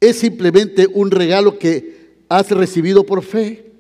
Es 0.01 0.19
simplemente 0.19 0.87
un 0.87 1.11
regalo 1.11 1.59
que 1.59 2.25
has 2.29 2.51
recibido 2.51 3.05
por 3.05 3.23
fe. 3.23 3.73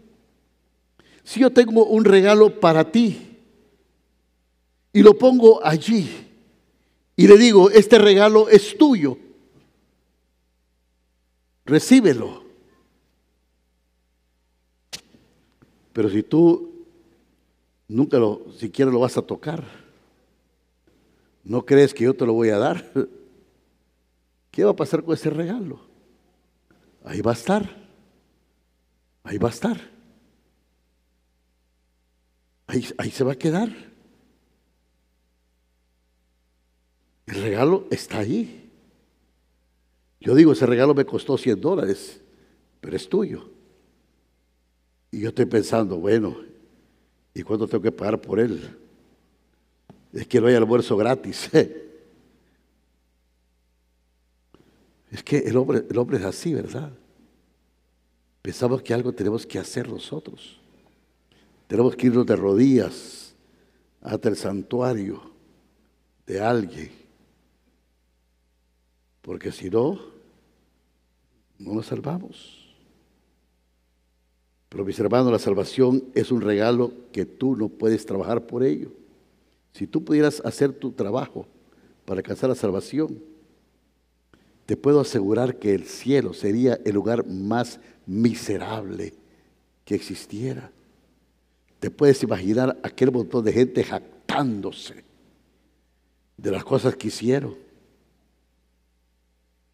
Si 1.24 1.40
yo 1.40 1.50
tengo 1.50 1.84
un 1.86 2.04
regalo 2.04 2.60
para 2.60 2.90
ti 2.90 3.38
y 4.92 5.02
lo 5.02 5.18
pongo 5.18 5.64
allí 5.64 6.25
y 7.16 7.26
le 7.26 7.38
digo, 7.38 7.70
este 7.70 7.98
regalo 7.98 8.48
es 8.48 8.76
tuyo, 8.76 9.16
recíbelo. 11.64 12.44
Pero 15.94 16.10
si 16.10 16.22
tú 16.22 16.84
nunca 17.88 18.18
lo, 18.18 18.52
siquiera 18.58 18.90
lo 18.90 19.00
vas 19.00 19.16
a 19.16 19.22
tocar. 19.22 19.64
¿No 21.42 21.64
crees 21.64 21.94
que 21.94 22.04
yo 22.04 22.14
te 22.14 22.26
lo 22.26 22.34
voy 22.34 22.50
a 22.50 22.58
dar? 22.58 22.84
¿Qué 24.50 24.64
va 24.64 24.72
a 24.72 24.76
pasar 24.76 25.02
con 25.02 25.14
ese 25.14 25.30
regalo? 25.30 25.80
Ahí 27.04 27.22
va 27.22 27.30
a 27.30 27.34
estar. 27.34 27.88
ahí 29.22 29.38
va 29.38 29.48
a 29.48 29.52
estar. 29.52 29.80
Ahí, 32.66 32.86
ahí 32.98 33.10
se 33.10 33.24
va 33.24 33.32
a 33.32 33.38
quedar. 33.38 33.95
El 37.26 37.42
regalo 37.42 37.86
está 37.90 38.18
ahí. 38.18 38.70
Yo 40.20 40.34
digo, 40.34 40.52
ese 40.52 40.66
regalo 40.66 40.94
me 40.94 41.04
costó 41.04 41.36
100 41.36 41.60
dólares, 41.60 42.20
pero 42.80 42.96
es 42.96 43.08
tuyo. 43.08 43.48
Y 45.10 45.20
yo 45.20 45.28
estoy 45.28 45.46
pensando, 45.46 45.96
bueno, 45.98 46.36
¿y 47.34 47.42
cuánto 47.42 47.66
tengo 47.66 47.82
que 47.82 47.92
pagar 47.92 48.20
por 48.20 48.40
él? 48.40 48.76
Es 50.12 50.26
que 50.26 50.40
no 50.40 50.46
hay 50.46 50.54
almuerzo 50.54 50.96
gratis. 50.96 51.50
Es 55.08 55.22
que 55.22 55.38
el 55.38 55.56
hombre, 55.56 55.84
el 55.88 55.96
hombre 55.96 56.18
es 56.18 56.24
así, 56.24 56.52
¿verdad? 56.52 56.92
Pensamos 58.42 58.82
que 58.82 58.92
algo 58.92 59.12
tenemos 59.12 59.46
que 59.46 59.58
hacer 59.58 59.88
nosotros. 59.88 60.58
Tenemos 61.68 61.96
que 61.96 62.08
irnos 62.08 62.26
de 62.26 62.36
rodillas 62.36 63.34
hasta 64.02 64.28
el 64.28 64.36
santuario 64.36 65.22
de 66.26 66.40
alguien. 66.40 67.05
Porque 69.26 69.50
si 69.50 69.68
no, 69.68 69.98
no 71.58 71.74
nos 71.74 71.86
salvamos. 71.86 72.64
Pero 74.68 74.84
mis 74.84 74.98
hermanos, 75.00 75.32
la 75.32 75.40
salvación 75.40 76.04
es 76.14 76.30
un 76.30 76.40
regalo 76.40 76.92
que 77.10 77.26
tú 77.26 77.56
no 77.56 77.68
puedes 77.68 78.06
trabajar 78.06 78.46
por 78.46 78.62
ello. 78.62 78.92
Si 79.72 79.88
tú 79.88 80.04
pudieras 80.04 80.40
hacer 80.44 80.72
tu 80.72 80.92
trabajo 80.92 81.44
para 82.04 82.20
alcanzar 82.20 82.50
la 82.50 82.54
salvación, 82.54 83.18
te 84.64 84.76
puedo 84.76 85.00
asegurar 85.00 85.58
que 85.58 85.74
el 85.74 85.86
cielo 85.86 86.32
sería 86.32 86.78
el 86.84 86.94
lugar 86.94 87.26
más 87.26 87.80
miserable 88.06 89.12
que 89.84 89.96
existiera. 89.96 90.70
Te 91.80 91.90
puedes 91.90 92.22
imaginar 92.22 92.78
aquel 92.84 93.10
montón 93.10 93.44
de 93.44 93.52
gente 93.52 93.82
jactándose 93.82 95.04
de 96.36 96.50
las 96.52 96.64
cosas 96.64 96.94
que 96.94 97.08
hicieron, 97.08 97.65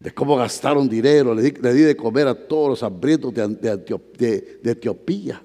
de 0.03 0.13
cómo 0.13 0.35
gastaron 0.35 0.89
dinero, 0.89 1.33
le 1.33 1.43
di, 1.43 1.51
de 1.51 1.95
comer 1.95 2.27
a 2.27 2.35
todos 2.35 2.67
los 2.71 2.83
hambrientos 2.83 3.33
de, 3.33 4.59
Etiopía. 4.61 5.41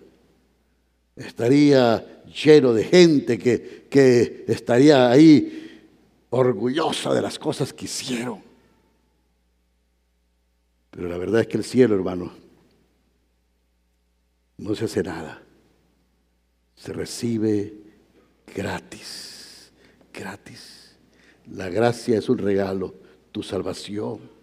Estaría 1.14 2.24
lleno 2.24 2.72
de 2.72 2.82
gente 2.82 3.38
que, 3.38 3.86
que 3.88 4.44
estaría 4.48 5.08
ahí 5.08 5.86
orgullosa 6.30 7.14
de 7.14 7.22
las 7.22 7.38
cosas 7.38 7.72
que 7.72 7.84
hicieron. 7.84 8.42
Pero 10.90 11.08
la 11.08 11.18
verdad 11.18 11.42
es 11.42 11.46
que 11.46 11.58
el 11.58 11.64
cielo, 11.64 11.94
hermano, 11.94 12.32
no 14.56 14.74
se 14.74 14.86
hace 14.86 15.04
nada. 15.04 15.40
Se 16.74 16.92
recibe 16.92 17.74
gratis, 18.52 19.70
gratis. 20.12 20.96
La 21.46 21.68
gracia 21.68 22.18
es 22.18 22.28
un 22.28 22.38
regalo, 22.38 22.96
tu 23.30 23.44
salvación. 23.44 24.37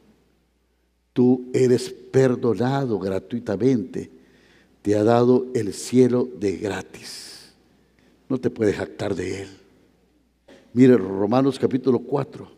Tú 1.15 1.45
eres 1.53 1.89
perdonado 1.89 2.99
gratuitamente. 2.99 4.11
Te 4.81 4.97
ha 4.97 5.03
dado 5.05 5.45
el 5.53 5.73
cielo 5.73 6.27
de 6.37 6.57
gratis. 6.57 7.53
No 8.27 8.37
te 8.37 8.49
puedes 8.49 8.75
jactar 8.75 9.15
de 9.15 9.43
él. 9.43 9.47
Mire, 10.73 10.97
Romanos 10.97 11.57
capítulo 11.57 11.99
4, 11.99 12.51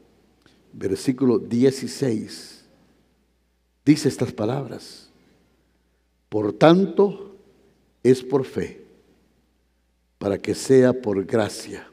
versículo 0.73 1.37
16 1.37 2.65
dice 3.85 4.09
estas 4.09 4.31
palabras. 4.31 5.11
Por 6.27 6.51
tanto, 6.53 7.35
es 8.01 8.23
por 8.23 8.43
fe, 8.43 8.81
para 10.17 10.39
que 10.39 10.55
sea 10.55 10.93
por 10.99 11.23
gracia, 11.25 11.87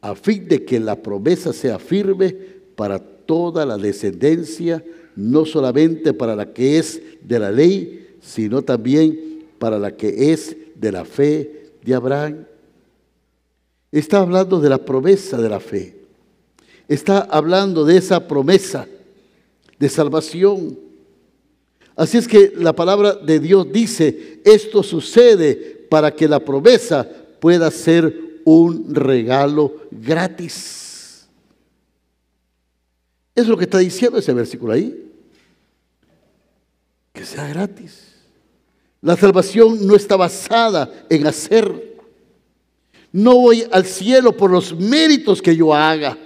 a 0.00 0.14
fin 0.14 0.46
de 0.46 0.64
que 0.64 0.78
la 0.78 1.02
promesa 1.02 1.52
sea 1.52 1.80
firme 1.80 2.32
para 2.76 3.00
toda 3.00 3.66
la 3.66 3.76
descendencia, 3.76 4.84
no 5.16 5.44
solamente 5.44 6.12
para 6.12 6.36
la 6.36 6.52
que 6.52 6.78
es 6.78 7.00
de 7.22 7.38
la 7.38 7.50
ley, 7.50 8.16
sino 8.20 8.62
también 8.62 9.44
para 9.58 9.78
la 9.78 9.96
que 9.96 10.32
es 10.32 10.56
de 10.74 10.92
la 10.92 11.04
fe 11.04 11.70
de 11.82 11.94
Abraham. 11.94 12.46
Está 13.92 14.18
hablando 14.18 14.60
de 14.60 14.68
la 14.68 14.78
promesa 14.78 15.36
de 15.40 15.48
la 15.48 15.60
fe. 15.60 15.96
Está 16.88 17.20
hablando 17.20 17.84
de 17.84 17.96
esa 17.96 18.26
promesa 18.26 18.86
de 19.78 19.88
salvación 19.88 20.84
Así 21.96 22.18
es 22.18 22.26
que 22.26 22.52
la 22.56 22.72
palabra 22.72 23.14
de 23.14 23.38
Dios 23.38 23.70
dice, 23.72 24.40
esto 24.44 24.82
sucede 24.82 25.86
para 25.88 26.10
que 26.10 26.26
la 26.26 26.40
promesa 26.40 27.08
pueda 27.38 27.70
ser 27.70 28.40
un 28.44 28.92
regalo 28.94 29.76
gratis. 29.92 31.28
Es 33.34 33.46
lo 33.46 33.56
que 33.56 33.64
está 33.64 33.78
diciendo 33.78 34.18
ese 34.18 34.32
versículo 34.32 34.72
ahí. 34.72 35.03
Que 37.14 37.24
sea 37.24 37.46
gratis. 37.46 38.12
La 39.00 39.16
salvación 39.16 39.86
no 39.86 39.94
está 39.94 40.16
basada 40.16 41.06
en 41.08 41.26
hacer. 41.26 41.94
No 43.12 43.36
voy 43.36 43.64
al 43.70 43.86
cielo 43.86 44.36
por 44.36 44.50
los 44.50 44.76
méritos 44.76 45.40
que 45.40 45.54
yo 45.54 45.72
haga. 45.72 46.18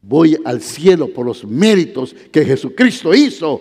Voy 0.00 0.38
al 0.42 0.62
cielo 0.62 1.12
por 1.12 1.26
los 1.26 1.44
méritos 1.44 2.16
que 2.32 2.46
Jesucristo 2.46 3.12
hizo 3.12 3.60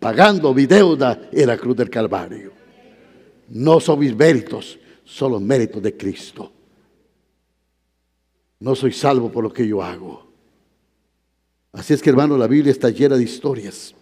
pagando 0.00 0.52
mi 0.52 0.66
deuda 0.66 1.28
en 1.30 1.46
la 1.46 1.56
cruz 1.56 1.76
del 1.76 1.90
Calvario. 1.90 2.52
No 3.50 3.78
son 3.78 4.00
mis 4.00 4.16
méritos, 4.16 4.78
son 5.04 5.32
los 5.32 5.40
méritos 5.40 5.80
de 5.80 5.96
Cristo. 5.96 6.50
No 8.58 8.74
soy 8.74 8.92
salvo 8.92 9.30
por 9.30 9.44
lo 9.44 9.52
que 9.52 9.68
yo 9.68 9.80
hago. 9.80 10.26
Así 11.70 11.94
es 11.94 12.02
que 12.02 12.10
hermano, 12.10 12.36
la 12.36 12.48
Biblia 12.48 12.72
está 12.72 12.90
llena 12.90 13.16
de 13.16 13.22
historias 13.22 13.94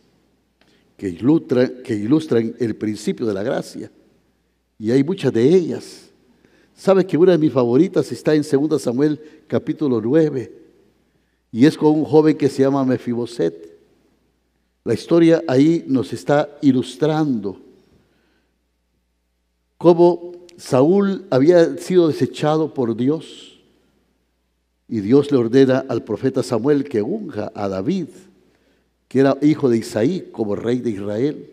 que 1.03 1.09
ilustran, 1.09 1.83
que 1.83 1.97
ilustran 1.97 2.55
el 2.61 2.77
principio 2.77 3.27
de 3.27 3.35
la 3.35 3.43
gracia. 3.43 3.91
Y 4.79 4.93
hay 4.93 5.03
muchas 5.03 5.33
de 5.33 5.43
ellas. 5.43 6.13
¿Sabe 6.77 7.05
que 7.05 7.19
una 7.19 7.33
de 7.33 7.39
mis 7.39 7.53
favoritas 7.53 8.13
está 8.13 8.37
en 8.37 8.45
2 8.49 8.81
Samuel 8.81 9.21
capítulo 9.49 10.01
9? 10.01 10.53
Y 11.51 11.67
es 11.67 11.77
con 11.77 11.91
un 11.97 12.05
joven 12.05 12.37
que 12.37 12.49
se 12.49 12.63
llama 12.63 12.85
Mefiboset. 12.85 13.77
La 14.85 14.95
historia 14.95 15.43
ahí 15.49 15.85
nos 15.89 16.13
está 16.13 16.49
ilustrando 16.63 17.61
cómo 19.77 20.35
Saúl 20.57 21.25
había 21.31 21.79
sido 21.79 22.07
desechado 22.07 22.73
por 22.73 22.95
Dios 22.97 23.59
y 24.87 25.01
Dios 25.01 25.33
le 25.33 25.39
ordena 25.39 25.85
al 25.89 26.05
profeta 26.05 26.45
Samuel 26.45 26.85
que 26.85 27.03
unja 27.03 27.51
a 27.57 27.67
David, 27.67 28.07
que 29.13 29.21
era 29.21 29.37
hijo 29.43 29.69
de 29.69 29.77
Isaí, 29.77 30.31
como 30.33 30.57
rey 30.57 30.79
de 30.79 30.89
Israel. 30.89 31.51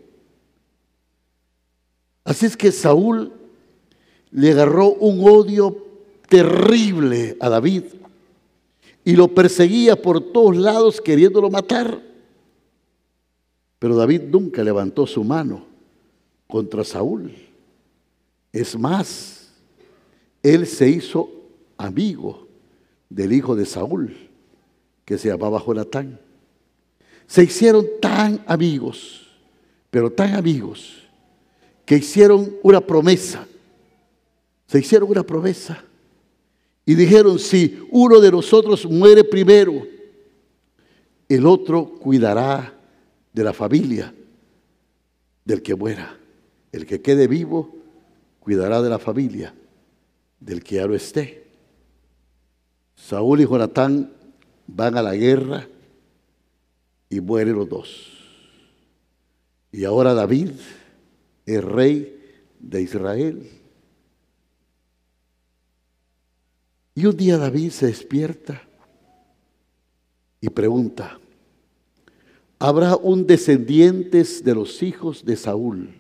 Así 2.24 2.46
es 2.46 2.56
que 2.56 2.72
Saúl 2.72 3.34
le 4.32 4.52
agarró 4.52 4.94
un 4.94 5.30
odio 5.30 5.86
terrible 6.30 7.36
a 7.42 7.50
David 7.50 7.84
y 9.04 9.14
lo 9.18 9.28
perseguía 9.36 10.02
por 10.02 10.32
todos 10.32 10.56
lados 10.56 11.02
queriéndolo 11.02 11.50
matar. 11.50 12.02
Pero 13.78 13.98
David 13.98 14.22
nunca 14.30 14.64
levantó 14.64 15.06
su 15.06 15.26
mano 15.26 15.66
contra 16.48 16.86
Saúl. 16.86 17.34
Es 18.54 18.80
más, 18.80 19.52
él 20.42 20.66
se 20.66 20.88
hizo 20.88 21.30
amigo 21.76 22.48
del 23.10 23.34
hijo 23.34 23.54
de 23.54 23.66
Saúl, 23.66 24.16
que 25.04 25.18
se 25.18 25.28
llamaba 25.28 25.62
Jonatán. 25.62 26.22
Se 27.30 27.44
hicieron 27.44 27.88
tan 28.02 28.44
amigos, 28.48 29.28
pero 29.92 30.12
tan 30.12 30.34
amigos, 30.34 31.08
que 31.86 31.98
hicieron 31.98 32.56
una 32.64 32.82
promesa. 32.82 33.48
Se 34.66 34.80
hicieron 34.80 35.12
una 35.12 35.22
promesa. 35.22 35.84
Y 36.88 36.96
dijeron, 36.96 37.38
si 37.38 37.88
uno 37.92 38.20
de 38.20 38.32
nosotros 38.32 38.84
muere 38.88 39.24
primero, 39.24 39.86
el 41.28 41.46
otro 41.46 42.00
cuidará 42.00 42.74
de 43.32 43.44
la 43.44 43.54
familia 43.54 44.12
del 45.46 45.62
que 45.62 45.76
muera. 45.76 46.18
El 46.72 46.88
que 46.88 47.00
quede 47.00 47.28
vivo 47.28 47.76
cuidará 48.40 48.82
de 48.82 48.90
la 48.90 48.98
familia 48.98 49.54
del 50.40 50.64
que 50.64 50.78
ya 50.78 50.88
no 50.88 50.96
esté. 50.96 51.44
Saúl 52.96 53.42
y 53.42 53.46
Jonatán 53.46 54.12
van 54.66 54.98
a 54.98 55.04
la 55.04 55.14
guerra 55.16 55.68
y 57.10 57.20
mueren 57.20 57.56
los 57.56 57.68
dos. 57.68 58.12
Y 59.72 59.84
ahora 59.84 60.14
David 60.14 60.52
es 61.46 61.64
rey 61.64 62.16
de 62.60 62.82
Israel. 62.82 63.50
Y 66.96 67.06
un 67.06 67.16
día 67.16 67.38
David 67.38 67.72
se 67.72 67.88
despierta 67.88 68.62
y 70.42 70.50
pregunta, 70.50 71.20
habrá 72.58 72.96
un 72.96 73.26
descendiente 73.26 74.24
de 74.24 74.56
los 74.56 74.84
hijos 74.84 75.24
de 75.26 75.36
Saúl 75.36 76.00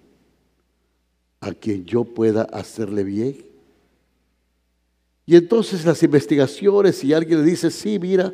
a 1.41 1.53
quien 1.53 1.85
yo 1.85 2.03
pueda 2.03 2.43
hacerle 2.43 3.03
bien. 3.03 3.45
Y 5.25 5.35
entonces 5.35 5.85
las 5.85 6.01
investigaciones, 6.03 7.03
y 7.03 7.13
alguien 7.13 7.39
le 7.39 7.51
dice, 7.51 7.71
sí, 7.71 7.99
mira, 7.99 8.33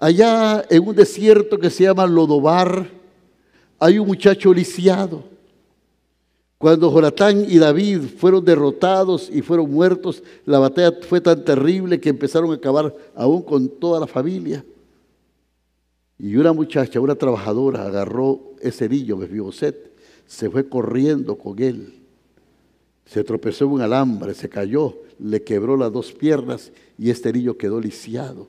allá 0.00 0.64
en 0.68 0.88
un 0.88 0.96
desierto 0.96 1.58
que 1.58 1.70
se 1.70 1.84
llama 1.84 2.06
Lodobar, 2.06 2.88
hay 3.78 3.98
un 3.98 4.06
muchacho 4.06 4.52
lisiado. 4.52 5.22
Cuando 6.58 6.92
Jonatán 6.92 7.46
y 7.48 7.58
David 7.58 8.00
fueron 8.18 8.44
derrotados 8.44 9.30
y 9.32 9.40
fueron 9.40 9.70
muertos, 9.70 10.22
la 10.44 10.58
batalla 10.58 10.98
fue 11.08 11.20
tan 11.20 11.44
terrible 11.44 12.00
que 12.00 12.10
empezaron 12.10 12.50
a 12.50 12.54
acabar 12.54 12.94
aún 13.14 13.42
con 13.42 13.68
toda 13.68 14.00
la 14.00 14.06
familia. 14.06 14.64
Y 16.18 16.36
una 16.36 16.52
muchacha, 16.52 17.00
una 17.00 17.14
trabajadora, 17.14 17.86
agarró 17.86 18.52
ese 18.60 18.88
niño, 18.88 19.18
se 20.26 20.50
fue 20.50 20.68
corriendo 20.68 21.38
con 21.38 21.62
él. 21.62 21.94
Se 23.06 23.24
tropezó 23.24 23.64
en 23.64 23.70
un 23.72 23.80
alambre, 23.80 24.34
se 24.34 24.50
cayó, 24.50 24.98
le 25.18 25.42
quebró 25.42 25.78
las 25.78 25.90
dos 25.90 26.12
piernas 26.12 26.72
y 26.98 27.08
este 27.08 27.32
niño 27.32 27.56
quedó 27.56 27.80
lisiado, 27.80 28.48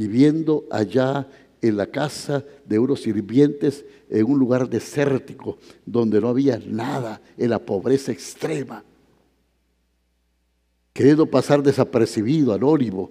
viviendo 0.00 0.64
allá 0.70 1.28
en 1.60 1.76
la 1.76 1.86
casa 1.86 2.42
de 2.64 2.78
unos 2.78 3.02
sirvientes 3.02 3.84
en 4.08 4.24
un 4.24 4.38
lugar 4.38 4.68
desértico 4.68 5.58
donde 5.84 6.22
no 6.22 6.28
había 6.28 6.58
nada, 6.58 7.20
en 7.36 7.50
la 7.50 7.58
pobreza 7.58 8.10
extrema. 8.10 8.82
Queriendo 10.94 11.26
pasar 11.26 11.62
desapercibido, 11.62 12.54
anónimo, 12.54 13.10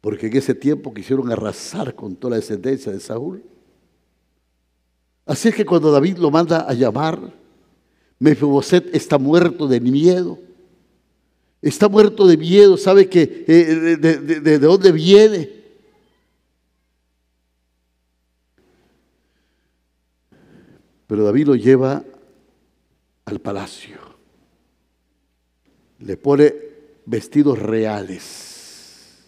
porque 0.00 0.28
en 0.28 0.36
ese 0.36 0.54
tiempo 0.54 0.94
quisieron 0.94 1.30
arrasar 1.30 1.94
con 1.94 2.16
toda 2.16 2.30
la 2.30 2.36
descendencia 2.36 2.92
de 2.92 3.00
Saúl. 3.00 3.44
Así 5.26 5.48
es 5.48 5.54
que 5.54 5.66
cuando 5.66 5.92
David 5.92 6.16
lo 6.16 6.30
manda 6.30 6.60
a 6.60 6.72
llamar, 6.72 7.34
Mefiboset 8.18 8.94
está 8.94 9.18
muerto 9.18 9.68
de 9.68 9.80
miedo. 9.80 10.38
Está 11.62 11.88
muerto 11.88 12.26
de 12.26 12.36
miedo, 12.36 12.76
sabe 12.76 13.08
que 13.08 13.44
eh, 13.46 13.96
de 13.96 14.58
dónde 14.58 14.92
viene. 14.92 15.56
Pero 21.06 21.24
David 21.24 21.46
lo 21.46 21.54
lleva 21.54 22.04
al 23.24 23.40
palacio. 23.40 23.98
Le 26.00 26.16
pone 26.16 26.54
vestidos 27.04 27.58
reales. 27.58 29.24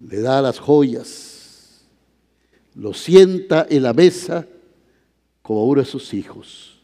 Le 0.00 0.20
da 0.20 0.42
las 0.42 0.58
joyas. 0.58 1.86
Lo 2.74 2.92
sienta 2.92 3.66
en 3.68 3.82
la 3.82 3.94
mesa 3.94 4.46
como 5.42 5.64
uno 5.64 5.80
de 5.80 5.86
sus 5.86 6.12
hijos. 6.12 6.78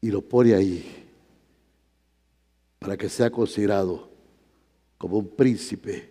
Y 0.00 0.10
lo 0.10 0.20
pone 0.20 0.54
ahí 0.54 1.01
para 2.82 2.96
que 2.96 3.08
sea 3.08 3.30
considerado 3.30 4.10
como 4.98 5.18
un 5.18 5.28
príncipe, 5.28 6.10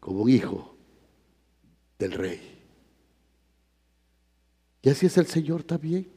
como 0.00 0.22
un 0.22 0.30
hijo 0.30 0.74
del 1.98 2.12
rey. 2.12 2.40
Y 4.80 4.88
así 4.88 5.04
es 5.04 5.18
el 5.18 5.26
Señor 5.26 5.62
también. 5.64 6.08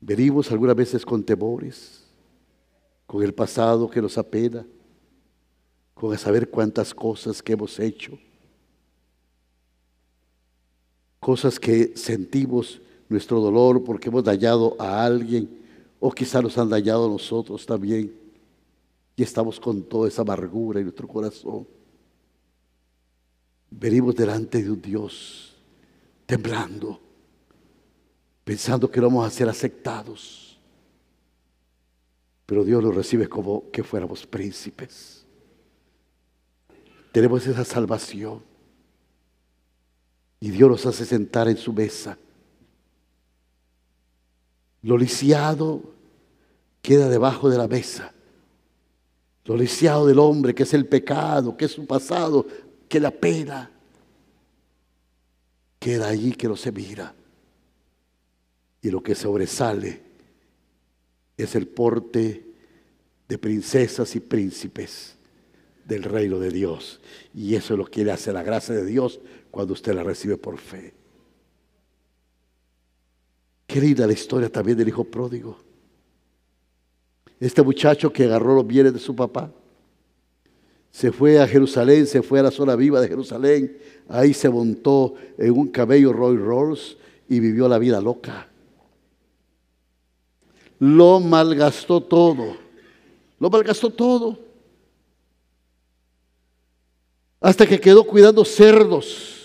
Venimos 0.00 0.52
algunas 0.52 0.76
veces 0.76 1.04
con 1.04 1.24
temores, 1.24 2.04
con 3.04 3.24
el 3.24 3.34
pasado 3.34 3.90
que 3.90 4.00
nos 4.00 4.16
apena, 4.16 4.64
con 5.92 6.16
saber 6.16 6.50
cuántas 6.50 6.94
cosas 6.94 7.42
que 7.42 7.54
hemos 7.54 7.80
hecho, 7.80 8.16
cosas 11.18 11.58
que 11.58 11.96
sentimos 11.96 12.80
nuestro 13.08 13.40
dolor 13.40 13.82
porque 13.82 14.08
hemos 14.08 14.22
dañado 14.22 14.76
a 14.78 15.04
alguien 15.04 15.58
o 16.00 16.10
quizá 16.12 16.40
nos 16.40 16.56
han 16.58 16.68
dañado 16.68 17.08
nosotros 17.08 17.66
también 17.66 18.12
y 19.16 19.22
estamos 19.22 19.58
con 19.58 19.82
toda 19.82 20.08
esa 20.08 20.22
amargura 20.22 20.78
en 20.78 20.86
nuestro 20.86 21.08
corazón. 21.08 21.66
Venimos 23.70 24.14
delante 24.14 24.62
de 24.62 24.70
un 24.70 24.80
Dios 24.80 25.56
temblando, 26.24 27.00
pensando 28.44 28.90
que 28.90 29.00
no 29.00 29.08
vamos 29.08 29.26
a 29.26 29.30
ser 29.30 29.48
aceptados. 29.48 30.58
Pero 32.46 32.64
Dios 32.64 32.82
nos 32.82 32.94
recibe 32.94 33.28
como 33.28 33.70
que 33.70 33.82
fuéramos 33.82 34.24
príncipes. 34.24 35.26
Tenemos 37.12 37.46
esa 37.46 37.64
salvación. 37.64 38.42
Y 40.40 40.50
Dios 40.50 40.70
nos 40.70 40.86
hace 40.86 41.04
sentar 41.04 41.48
en 41.48 41.56
su 41.56 41.72
mesa. 41.72 42.16
Lo 44.82 44.96
lisiado 44.96 45.82
queda 46.82 47.08
debajo 47.08 47.50
de 47.50 47.58
la 47.58 47.68
mesa. 47.68 48.12
Lo 49.44 49.56
lisiado 49.56 50.06
del 50.06 50.18
hombre, 50.18 50.54
que 50.54 50.62
es 50.62 50.74
el 50.74 50.86
pecado, 50.86 51.56
que 51.56 51.64
es 51.64 51.72
su 51.72 51.86
pasado, 51.86 52.46
que 52.88 53.00
la 53.00 53.10
pena 53.10 53.70
queda 55.78 56.08
allí 56.08 56.32
que 56.32 56.48
no 56.48 56.56
se 56.56 56.72
mira. 56.72 57.14
Y 58.82 58.90
lo 58.90 59.02
que 59.02 59.14
sobresale 59.14 60.02
es 61.36 61.54
el 61.54 61.66
porte 61.66 62.46
de 63.28 63.38
princesas 63.38 64.14
y 64.16 64.20
príncipes 64.20 65.16
del 65.84 66.02
reino 66.02 66.38
de 66.38 66.50
Dios. 66.50 67.00
Y 67.34 67.54
eso 67.54 67.74
es 67.74 67.78
lo 67.78 67.86
que 67.86 68.04
le 68.04 68.12
hace 68.12 68.32
la 68.32 68.42
gracia 68.42 68.74
de 68.74 68.84
Dios 68.84 69.20
cuando 69.50 69.72
usted 69.72 69.94
la 69.94 70.02
recibe 70.02 70.36
por 70.36 70.58
fe. 70.58 70.94
Qué 73.68 73.82
linda 73.82 74.06
la 74.06 74.14
historia 74.14 74.50
también 74.50 74.78
del 74.78 74.88
hijo 74.88 75.04
pródigo. 75.04 75.58
Este 77.38 77.62
muchacho 77.62 78.10
que 78.10 78.24
agarró 78.24 78.54
los 78.54 78.66
bienes 78.66 78.94
de 78.94 78.98
su 78.98 79.14
papá, 79.14 79.52
se 80.90 81.12
fue 81.12 81.38
a 81.38 81.46
Jerusalén, 81.46 82.06
se 82.06 82.22
fue 82.22 82.40
a 82.40 82.44
la 82.44 82.50
zona 82.50 82.74
viva 82.76 82.98
de 82.98 83.08
Jerusalén, 83.08 83.78
ahí 84.08 84.32
se 84.32 84.48
montó 84.48 85.14
en 85.36 85.52
un 85.52 85.68
cabello 85.68 86.14
Roy 86.14 86.38
Rolls 86.38 86.96
y 87.28 87.40
vivió 87.40 87.68
la 87.68 87.78
vida 87.78 88.00
loca. 88.00 88.48
Lo 90.78 91.20
malgastó 91.20 92.02
todo, 92.02 92.56
lo 93.38 93.50
malgastó 93.50 93.90
todo. 93.90 94.38
Hasta 97.38 97.66
que 97.66 97.78
quedó 97.78 98.02
cuidando 98.02 98.46
cerdos. 98.46 99.37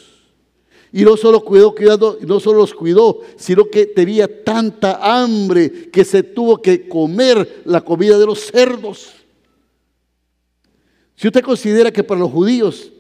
Y 0.96 1.04
no 1.04 1.18
solo 1.18 1.44
cuidó, 1.44 1.74
cuidando, 1.74 2.20
no 2.22 2.40
solo 2.40 2.60
los 2.60 2.74
cuidó, 2.74 3.22
sino 3.36 3.66
que 3.66 3.88
tenía 3.88 4.44
tanta 4.44 5.00
hambre 5.02 5.90
que 5.90 6.06
se 6.06 6.22
tuvo 6.22 6.62
que 6.62 6.88
comer 6.88 7.64
la 7.66 7.82
comida 7.82 8.20
de 8.20 8.28
los 8.28 8.40
cerdos. 8.40 9.12
Si 11.16 11.28
usted 11.28 11.42
considera 11.42 11.92
que 11.92 12.04
para 12.04 12.20
los 12.20 12.32
judíos 12.32 12.94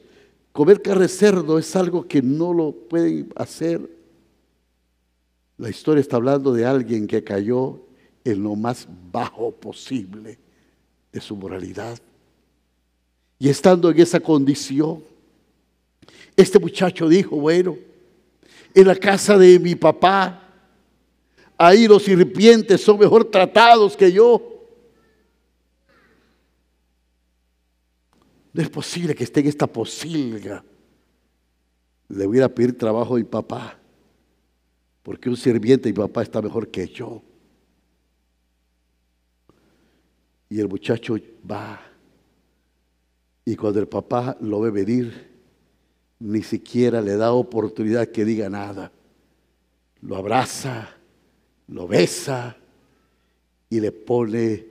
comer 0.51 0.81
carne 0.81 1.07
cerdo 1.07 1.59
es 1.59 1.75
algo 1.75 2.07
que 2.07 2.23
no 2.23 2.51
lo 2.51 2.71
pueden 2.71 3.31
hacer, 3.35 3.87
la 5.59 5.69
historia 5.69 6.01
está 6.01 6.15
hablando 6.15 6.51
de 6.51 6.65
alguien 6.65 7.05
que 7.05 7.23
cayó 7.23 7.79
en 8.23 8.41
lo 8.41 8.55
más 8.55 8.87
bajo 9.11 9.51
posible 9.51 10.39
de 11.11 11.21
su 11.21 11.35
moralidad. 11.35 11.99
Y 13.37 13.49
estando 13.49 13.91
en 13.91 13.99
esa 13.99 14.19
condición, 14.19 15.03
este 16.35 16.59
muchacho 16.59 17.07
dijo, 17.07 17.35
bueno, 17.35 17.77
en 18.73 18.87
la 18.87 18.95
casa 18.95 19.37
de 19.37 19.59
mi 19.59 19.75
papá, 19.75 20.49
ahí 21.57 21.87
los 21.87 22.03
sirvientes 22.03 22.81
son 22.81 22.99
mejor 22.99 23.25
tratados 23.25 23.95
que 23.95 24.11
yo. 24.11 24.49
No 28.51 28.61
es 28.61 28.69
posible 28.69 29.15
que 29.15 29.23
esté 29.23 29.39
en 29.41 29.47
esta 29.47 29.67
posilga. 29.67 30.63
Le 32.09 32.25
voy 32.25 32.39
a 32.41 32.53
pedir 32.53 32.77
trabajo 32.77 33.15
a 33.15 33.17
mi 33.17 33.23
papá, 33.23 33.79
porque 35.01 35.29
un 35.29 35.37
sirviente 35.37 35.89
de 35.89 35.93
mi 35.93 35.97
papá 36.05 36.21
está 36.23 36.41
mejor 36.41 36.67
que 36.69 36.87
yo. 36.87 37.21
Y 40.49 40.59
el 40.59 40.67
muchacho 40.67 41.15
va. 41.49 41.81
Y 43.45 43.55
cuando 43.55 43.79
el 43.79 43.87
papá 43.87 44.37
lo 44.39 44.61
ve 44.61 44.69
venir, 44.69 45.32
ni 46.23 46.41
siquiera 46.41 47.01
le 47.01 47.17
da 47.17 47.33
oportunidad 47.33 48.07
que 48.07 48.23
diga 48.23 48.49
nada. 48.49 48.91
Lo 50.01 50.15
abraza, 50.15 50.95
lo 51.67 51.85
besa 51.85 52.55
y 53.69 53.81
le 53.81 53.91
pone 53.91 54.65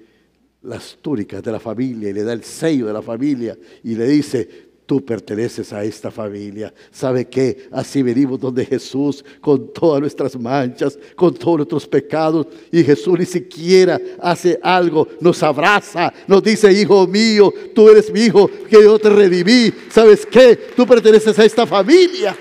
las 0.62 0.96
túnicas 1.02 1.42
de 1.42 1.52
la 1.52 1.60
familia 1.60 2.08
y 2.08 2.14
le 2.14 2.22
da 2.22 2.32
el 2.32 2.42
sello 2.42 2.86
de 2.86 2.92
la 2.94 3.02
familia 3.02 3.58
y 3.84 3.94
le 3.94 4.06
dice, 4.06 4.71
tú 4.92 5.02
perteneces 5.02 5.72
a 5.72 5.82
esta 5.84 6.10
familia. 6.10 6.70
¿Sabe 6.90 7.26
qué? 7.26 7.66
Así 7.72 8.02
venimos 8.02 8.38
donde 8.38 8.66
Jesús 8.66 9.24
con 9.40 9.72
todas 9.72 10.02
nuestras 10.02 10.38
manchas, 10.38 10.98
con 11.16 11.32
todos 11.32 11.56
nuestros 11.56 11.88
pecados 11.88 12.46
y 12.70 12.84
Jesús 12.84 13.18
ni 13.18 13.24
siquiera 13.24 13.98
hace 14.20 14.60
algo, 14.62 15.08
nos 15.18 15.42
abraza, 15.42 16.12
nos 16.26 16.42
dice, 16.42 16.70
hijo 16.70 17.06
mío, 17.06 17.54
tú 17.74 17.88
eres 17.88 18.12
mi 18.12 18.20
hijo, 18.20 18.50
que 18.68 18.82
yo 18.82 18.98
te 18.98 19.08
redimí. 19.08 19.72
¿Sabes 19.88 20.26
qué? 20.26 20.56
Tú 20.76 20.86
perteneces 20.86 21.38
a 21.38 21.44
esta 21.46 21.66
familia. 21.66 22.36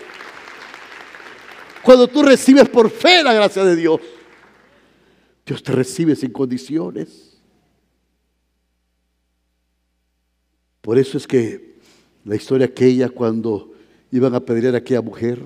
Cuando 1.82 2.06
tú 2.06 2.22
recibes 2.22 2.68
por 2.68 2.90
fe 2.90 3.24
la 3.24 3.34
gracia 3.34 3.64
de 3.64 3.78
Dios, 3.78 4.02
Dios 5.46 5.64
te 5.64 5.72
recibe 5.72 6.18
sin 6.18 6.32
condiciones. 6.32 7.40
Por 10.82 10.98
eso 10.98 11.18
es 11.18 11.26
que 11.26 11.71
la 12.24 12.36
historia 12.36 12.68
aquella 12.68 13.10
cuando 13.10 13.74
iban 14.12 14.36
a 14.36 14.40
pedir 14.40 14.74
a 14.74 14.78
aquella 14.78 15.02
mujer 15.02 15.42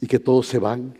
y 0.00 0.06
que 0.06 0.18
todos 0.18 0.46
se 0.46 0.58
van, 0.58 0.98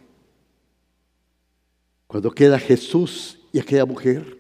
cuando 2.06 2.30
queda 2.30 2.58
Jesús 2.58 3.38
y 3.52 3.58
aquella 3.58 3.86
mujer, 3.86 4.38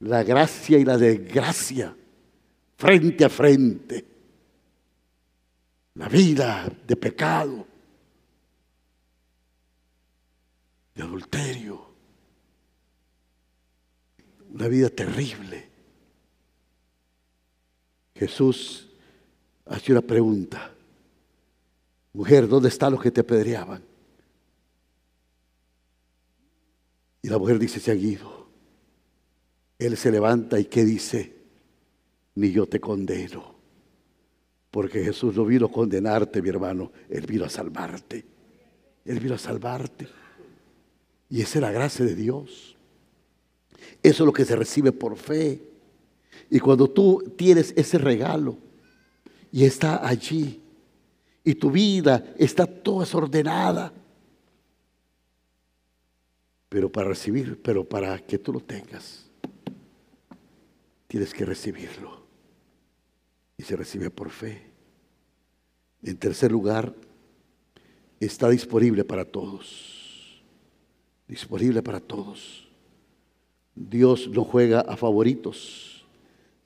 la 0.00 0.22
gracia 0.22 0.78
y 0.78 0.84
la 0.84 0.98
desgracia 0.98 1.96
frente 2.76 3.24
a 3.24 3.28
frente, 3.28 4.04
la 5.94 6.08
vida 6.08 6.70
de 6.86 6.96
pecado, 6.96 7.66
de 10.94 11.02
adulterio, 11.02 11.94
una 14.52 14.68
vida 14.68 14.90
terrible. 14.90 15.73
Jesús 18.14 18.88
hace 19.66 19.92
una 19.92 20.02
pregunta. 20.02 20.72
Mujer, 22.12 22.46
¿dónde 22.46 22.68
están 22.68 22.92
los 22.92 23.02
que 23.02 23.10
te 23.10 23.22
apedreaban? 23.22 23.82
Y 27.22 27.28
la 27.28 27.38
mujer 27.38 27.58
dice, 27.58 27.80
se 27.80 27.90
han 27.90 28.00
ido. 28.00 28.46
Él 29.78 29.96
se 29.96 30.10
levanta 30.10 30.60
y 30.60 30.66
¿qué 30.66 30.84
dice? 30.84 31.34
Ni 32.36 32.52
yo 32.52 32.66
te 32.66 32.80
condeno. 32.80 33.54
Porque 34.70 35.02
Jesús 35.02 35.34
no 35.36 35.44
vino 35.44 35.66
a 35.66 35.72
condenarte, 35.72 36.42
mi 36.42 36.50
hermano. 36.50 36.92
Él 37.08 37.26
vino 37.26 37.44
a 37.44 37.48
salvarte. 37.48 38.24
Él 39.04 39.20
vino 39.20 39.34
a 39.34 39.38
salvarte. 39.38 40.06
Y 41.30 41.40
esa 41.40 41.58
es 41.58 41.62
la 41.62 41.72
gracia 41.72 42.04
de 42.04 42.14
Dios. 42.14 42.76
Eso 44.02 44.22
es 44.22 44.26
lo 44.26 44.32
que 44.32 44.44
se 44.44 44.54
recibe 44.54 44.92
por 44.92 45.16
fe. 45.16 45.73
Y 46.50 46.60
cuando 46.60 46.88
tú 46.88 47.34
tienes 47.36 47.72
ese 47.76 47.98
regalo 47.98 48.58
y 49.50 49.64
está 49.64 50.06
allí, 50.06 50.60
y 51.44 51.54
tu 51.54 51.70
vida 51.70 52.34
está 52.38 52.66
toda 52.66 53.00
desordenada, 53.00 53.92
pero 56.68 56.90
para 56.90 57.08
recibir, 57.08 57.60
pero 57.62 57.86
para 57.86 58.18
que 58.18 58.38
tú 58.38 58.52
lo 58.52 58.60
tengas, 58.60 59.30
tienes 61.06 61.32
que 61.32 61.44
recibirlo. 61.44 62.24
Y 63.56 63.62
se 63.62 63.76
recibe 63.76 64.10
por 64.10 64.30
fe. 64.30 64.70
En 66.02 66.16
tercer 66.16 66.50
lugar, 66.50 66.92
está 68.18 68.48
disponible 68.48 69.04
para 69.04 69.24
todos. 69.24 70.42
Disponible 71.28 71.82
para 71.82 72.00
todos. 72.00 72.68
Dios 73.74 74.28
no 74.28 74.44
juega 74.44 74.80
a 74.80 74.96
favoritos 74.96 75.93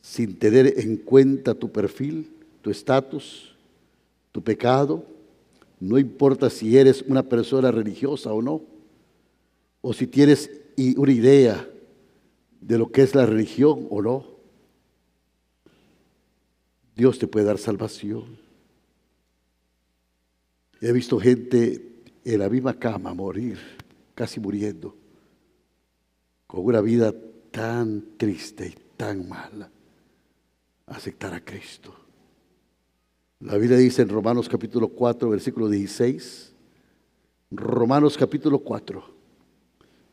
sin 0.09 0.39
tener 0.39 0.81
en 0.81 0.97
cuenta 0.97 1.55
tu 1.55 1.71
perfil, 1.71 2.33
tu 2.63 2.71
estatus, 2.71 3.55
tu 4.33 4.43
pecado. 4.43 5.05
No 5.79 5.99
importa 5.99 6.49
si 6.49 6.79
eres 6.79 7.05
una 7.07 7.23
persona 7.23 7.71
religiosa 7.71 8.33
o 8.33 8.41
no 8.41 8.63
o 9.83 9.93
si 9.93 10.07
tienes 10.07 10.51
una 10.97 11.13
idea 11.13 11.69
de 12.63 12.79
lo 12.79 12.91
que 12.91 13.03
es 13.03 13.15
la 13.15 13.27
religión 13.27 13.87
o 13.91 14.01
no, 14.01 14.25
Dios 16.97 17.19
te 17.19 17.27
puede 17.27 17.45
dar 17.45 17.59
salvación. 17.59 18.39
He 20.81 20.91
visto 20.91 21.21
gente 21.21 21.85
en 22.25 22.39
la 22.39 22.49
misma 22.49 22.73
cama 22.73 23.13
morir, 23.13 23.59
casi 24.15 24.41
muriendo, 24.41 24.97
con 26.47 26.65
una 26.65 26.81
vida 26.81 27.15
tan 27.51 28.17
triste 28.17 28.69
y 28.69 28.75
tan 28.97 29.29
mala, 29.29 29.71
aceptar 30.91 31.35
a 31.35 31.45
Cristo. 31.45 31.95
La 33.41 33.57
Biblia 33.57 33.79
dice 33.79 34.03
en 34.03 34.09
Romanos 34.09 34.49
capítulo 34.49 34.89
4, 34.89 35.31
versículo 35.31 35.69
16, 35.69 36.53
Romanos 37.51 38.17
capítulo 38.19 38.59
4, 38.59 39.05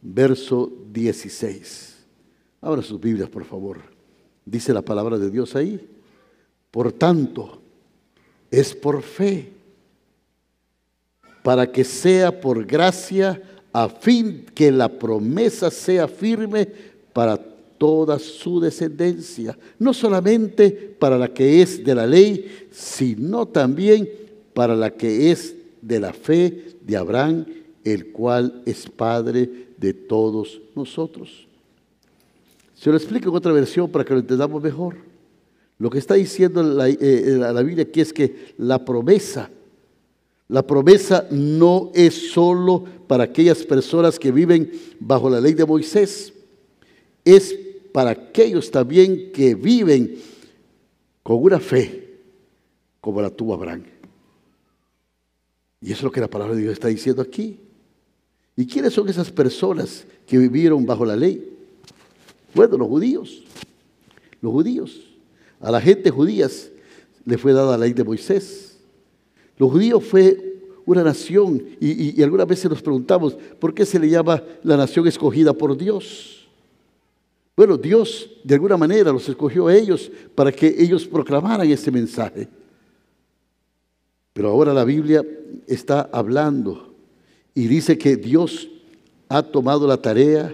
verso 0.01 0.71
16. 0.91 2.05
Abra 2.61 2.81
sus 2.81 2.99
Biblias, 2.99 3.29
por 3.29 3.45
favor. 3.45 3.81
Dice 4.45 4.73
la 4.73 4.81
palabra 4.81 5.17
de 5.17 5.29
Dios 5.29 5.55
ahí. 5.55 5.89
Por 6.71 6.91
tanto, 6.91 7.61
es 8.51 8.75
por 8.75 9.01
fe, 9.01 9.51
para 11.43 11.71
que 11.71 11.83
sea 11.83 12.39
por 12.39 12.65
gracia, 12.65 13.41
a 13.73 13.89
fin 13.89 14.45
que 14.55 14.71
la 14.71 14.87
promesa 14.87 15.69
sea 15.69 16.07
firme 16.07 16.65
para 17.11 17.37
toda 17.77 18.19
su 18.19 18.59
descendencia, 18.59 19.57
no 19.79 19.93
solamente 19.93 20.71
para 20.71 21.17
la 21.17 21.33
que 21.33 21.61
es 21.61 21.83
de 21.83 21.95
la 21.95 22.07
ley, 22.07 22.67
sino 22.71 23.47
también 23.47 24.09
para 24.53 24.75
la 24.75 24.91
que 24.91 25.31
es 25.31 25.55
de 25.81 25.99
la 25.99 26.13
fe 26.13 26.77
de 26.81 26.97
Abraham, 26.97 27.45
el 27.83 28.11
cual 28.11 28.61
es 28.65 28.89
Padre 28.89 29.67
de 29.77 29.93
todos 29.93 30.61
nosotros. 30.75 31.47
Se 32.73 32.89
lo 32.89 32.97
explico 32.97 33.29
en 33.29 33.35
otra 33.35 33.51
versión 33.51 33.91
para 33.91 34.03
que 34.03 34.13
lo 34.13 34.19
entendamos 34.19 34.61
mejor. 34.61 34.95
Lo 35.77 35.89
que 35.89 35.99
está 35.99 36.15
diciendo 36.15 36.63
la, 36.63 36.89
eh, 36.89 37.37
la 37.37 37.61
Biblia 37.61 37.83
aquí 37.83 38.01
es 38.01 38.13
que 38.13 38.53
la 38.57 38.83
promesa, 38.83 39.49
la 40.47 40.65
promesa 40.65 41.27
no 41.31 41.91
es 41.93 42.31
solo 42.31 42.83
para 43.07 43.25
aquellas 43.25 43.63
personas 43.63 44.17
que 44.17 44.31
viven 44.31 44.71
bajo 44.99 45.29
la 45.29 45.41
ley 45.41 45.53
de 45.53 45.65
Moisés, 45.65 46.33
es 47.25 47.59
para 47.91 48.11
aquellos 48.11 48.71
también 48.71 49.31
que 49.33 49.55
viven 49.55 50.17
con 51.23 51.43
una 51.43 51.59
fe 51.59 52.19
como 53.01 53.21
la 53.21 53.29
tuvo 53.29 53.53
Abraham. 53.53 53.83
Y 55.81 55.87
eso 55.87 55.97
es 55.97 56.03
lo 56.03 56.11
que 56.11 56.21
la 56.21 56.29
palabra 56.29 56.55
de 56.55 56.61
Dios 56.61 56.73
está 56.73 56.87
diciendo 56.87 57.21
aquí. 57.21 57.59
¿Y 58.55 58.65
quiénes 58.65 58.93
son 58.93 59.09
esas 59.09 59.31
personas 59.31 60.05
que 60.25 60.37
vivieron 60.37 60.85
bajo 60.85 61.05
la 61.05 61.15
ley? 61.15 61.51
Bueno, 62.53 62.77
los 62.77 62.87
judíos. 62.87 63.43
Los 64.41 64.51
judíos. 64.51 65.01
A 65.59 65.71
la 65.71 65.81
gente 65.81 66.09
judía 66.09 66.47
le 67.25 67.37
fue 67.37 67.53
dada 67.53 67.77
la 67.77 67.85
ley 67.85 67.93
de 67.93 68.03
Moisés. 68.03 68.77
Los 69.57 69.71
judíos 69.71 70.03
fue 70.03 70.55
una 70.85 71.03
nación 71.03 71.63
y, 71.79 72.19
y, 72.19 72.23
algunas 72.23 72.47
veces 72.47 72.69
nos 72.69 72.81
preguntamos, 72.81 73.35
¿por 73.59 73.73
qué 73.73 73.85
se 73.85 73.99
le 73.99 74.09
llama 74.09 74.43
la 74.63 74.77
nación 74.77 75.07
escogida 75.07 75.53
por 75.53 75.75
Dios? 75.75 76.44
Bueno, 77.55 77.77
Dios 77.77 78.29
de 78.43 78.55
alguna 78.55 78.75
manera 78.75 79.13
los 79.13 79.29
escogió 79.29 79.67
a 79.67 79.75
ellos 79.75 80.11
para 80.35 80.51
que 80.51 80.75
ellos 80.77 81.05
proclamaran 81.05 81.69
ese 81.69 81.89
mensaje. 81.89 82.49
Pero 84.33 84.49
ahora 84.49 84.73
la 84.73 84.83
Biblia 84.83 85.25
está 85.65 86.09
hablando 86.11 86.93
y 87.53 87.67
dice 87.67 87.97
que 87.97 88.17
Dios 88.17 88.67
ha 89.29 89.41
tomado 89.41 89.87
la 89.87 89.97
tarea 89.97 90.53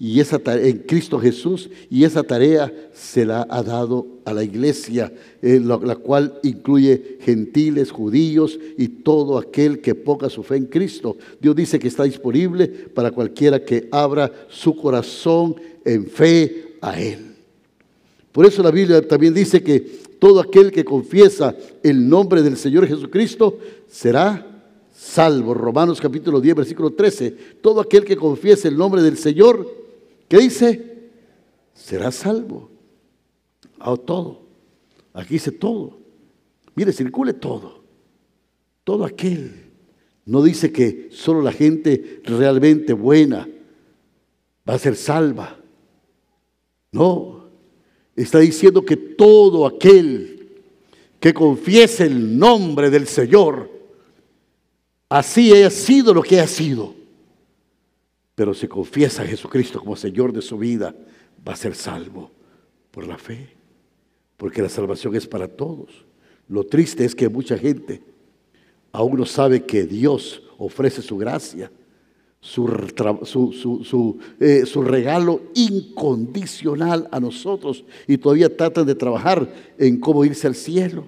y 0.00 0.18
esa 0.18 0.38
tarea, 0.38 0.66
en 0.66 0.78
Cristo 0.78 1.20
Jesús 1.20 1.70
y 1.88 2.04
esa 2.04 2.22
tarea 2.24 2.72
se 2.92 3.24
la 3.24 3.46
ha 3.48 3.62
dado 3.62 4.06
a 4.24 4.32
la 4.32 4.42
iglesia, 4.42 5.12
eh, 5.42 5.60
la, 5.62 5.76
la, 5.76 5.94
cual 5.94 6.40
incluye 6.42 7.18
gentiles, 7.20 7.92
judíos 7.92 8.58
y 8.78 8.88
todo 8.88 9.38
aquel 9.38 9.80
que 9.80 9.94
ponga 9.94 10.30
su 10.30 10.42
fe 10.42 10.56
en 10.56 10.66
Cristo. 10.66 11.16
Dios 11.40 11.54
dice 11.54 11.78
que 11.78 11.88
está 11.88 12.04
disponible 12.04 12.66
para 12.66 13.12
cualquiera 13.12 13.62
que 13.62 13.88
abra 13.92 14.32
su 14.48 14.74
corazón 14.74 15.54
en 15.84 16.06
fe 16.06 16.76
a 16.80 17.00
Él. 17.00 17.36
Por 18.32 18.46
eso 18.46 18.62
la 18.62 18.70
Biblia 18.70 19.06
también 19.06 19.34
dice 19.34 19.62
que 19.62 19.80
todo 20.18 20.40
aquel 20.40 20.70
que 20.70 20.84
confiesa 20.84 21.56
el 21.82 22.08
nombre 22.08 22.42
del 22.42 22.56
Señor 22.56 22.86
Jesucristo 22.86 23.58
será 23.88 24.46
salvo. 24.92 25.54
Romanos 25.54 26.00
capítulo 26.00 26.40
10, 26.40 26.54
versículo 26.54 26.92
13. 26.92 27.30
Todo 27.62 27.80
aquel 27.80 28.04
que 28.04 28.16
confiese 28.16 28.68
el 28.68 28.76
nombre 28.76 29.02
del 29.02 29.16
Señor, 29.16 29.66
¿qué 30.28 30.38
dice? 30.38 31.08
Será 31.74 32.12
salvo. 32.12 32.70
A 33.78 33.96
todo. 33.96 34.42
Aquí 35.14 35.34
dice 35.34 35.52
todo. 35.52 35.98
Mire, 36.74 36.92
circule 36.92 37.32
todo. 37.32 37.82
Todo 38.84 39.04
aquel. 39.04 39.70
No 40.26 40.42
dice 40.42 40.70
que 40.70 41.08
solo 41.10 41.40
la 41.42 41.52
gente 41.52 42.20
realmente 42.24 42.92
buena 42.92 43.48
va 44.68 44.74
a 44.74 44.78
ser 44.78 44.96
salva. 44.96 45.59
No. 46.92 47.48
Está 48.16 48.38
diciendo 48.40 48.84
que 48.84 48.96
todo 48.96 49.66
aquel 49.66 50.62
que 51.18 51.32
confiese 51.32 52.04
el 52.04 52.38
nombre 52.38 52.90
del 52.90 53.06
Señor 53.06 53.80
Así 55.10 55.52
haya 55.52 55.70
sido 55.70 56.14
lo 56.14 56.22
que 56.22 56.40
ha 56.40 56.46
sido. 56.46 56.94
Pero 58.36 58.54
si 58.54 58.68
confiesa 58.68 59.22
a 59.22 59.26
Jesucristo 59.26 59.80
como 59.80 59.96
Señor 59.96 60.32
de 60.32 60.40
su 60.40 60.56
vida, 60.56 60.94
va 61.46 61.52
a 61.52 61.56
ser 61.56 61.74
salvo 61.74 62.30
por 62.92 63.06
la 63.06 63.18
fe. 63.18 63.48
Porque 64.36 64.62
la 64.62 64.68
salvación 64.68 65.16
es 65.16 65.26
para 65.26 65.48
todos. 65.48 66.06
Lo 66.48 66.64
triste 66.64 67.04
es 67.04 67.16
que 67.16 67.28
mucha 67.28 67.58
gente 67.58 68.00
aún 68.92 69.18
no 69.18 69.26
sabe 69.26 69.64
que 69.66 69.84
Dios 69.84 70.44
ofrece 70.58 71.02
su 71.02 71.16
gracia, 71.16 71.72
su, 72.40 74.18
eh, 74.40 74.64
su, 74.64 74.82
regalo 74.82 75.42
incondicional 75.54 77.08
a 77.10 77.20
nosotros 77.20 77.84
y 78.06 78.16
todavía 78.16 78.56
tratan 78.56 78.86
de 78.86 78.94
trabajar 78.94 79.52
en 79.78 80.00
cómo 80.00 80.24
irse 80.24 80.46
al 80.46 80.54
cielo. 80.54 81.04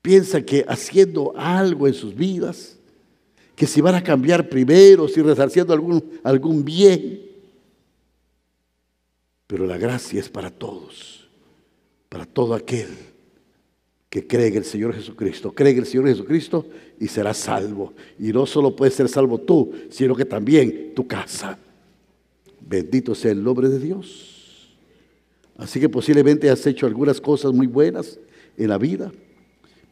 Piensa 0.00 0.42
que 0.42 0.64
haciendo 0.68 1.32
algo 1.36 1.88
en 1.88 1.94
sus 1.94 2.14
vidas, 2.14 2.78
que 3.56 3.66
si 3.66 3.80
van 3.80 3.96
a 3.96 4.04
cambiar 4.04 4.48
primero, 4.48 5.08
si 5.08 5.20
resarciendo 5.20 5.74
algún 6.22 6.64
bien. 6.64 7.26
Pero 9.48 9.66
la 9.66 9.78
gracia 9.78 10.20
es 10.20 10.28
para 10.28 10.50
todos, 10.50 11.28
para 12.08 12.24
todo 12.24 12.54
aquel 12.54 13.07
que 14.08 14.26
cree 14.26 14.48
en 14.48 14.56
el 14.56 14.64
Señor 14.64 14.94
Jesucristo. 14.94 15.52
Cree 15.52 15.72
en 15.72 15.78
el 15.78 15.86
Señor 15.86 16.06
Jesucristo 16.06 16.66
y 16.98 17.08
será 17.08 17.34
salvo. 17.34 17.92
Y 18.18 18.32
no 18.32 18.46
solo 18.46 18.74
puedes 18.74 18.94
ser 18.94 19.08
salvo 19.08 19.38
tú, 19.38 19.72
sino 19.90 20.14
que 20.16 20.24
también 20.24 20.94
tu 20.94 21.06
casa. 21.06 21.58
Bendito 22.60 23.14
sea 23.14 23.32
el 23.32 23.42
nombre 23.42 23.68
de 23.68 23.78
Dios. 23.78 24.76
Así 25.56 25.80
que 25.80 25.88
posiblemente 25.88 26.48
has 26.48 26.66
hecho 26.66 26.86
algunas 26.86 27.20
cosas 27.20 27.52
muy 27.52 27.66
buenas 27.66 28.18
en 28.56 28.68
la 28.68 28.78
vida, 28.78 29.12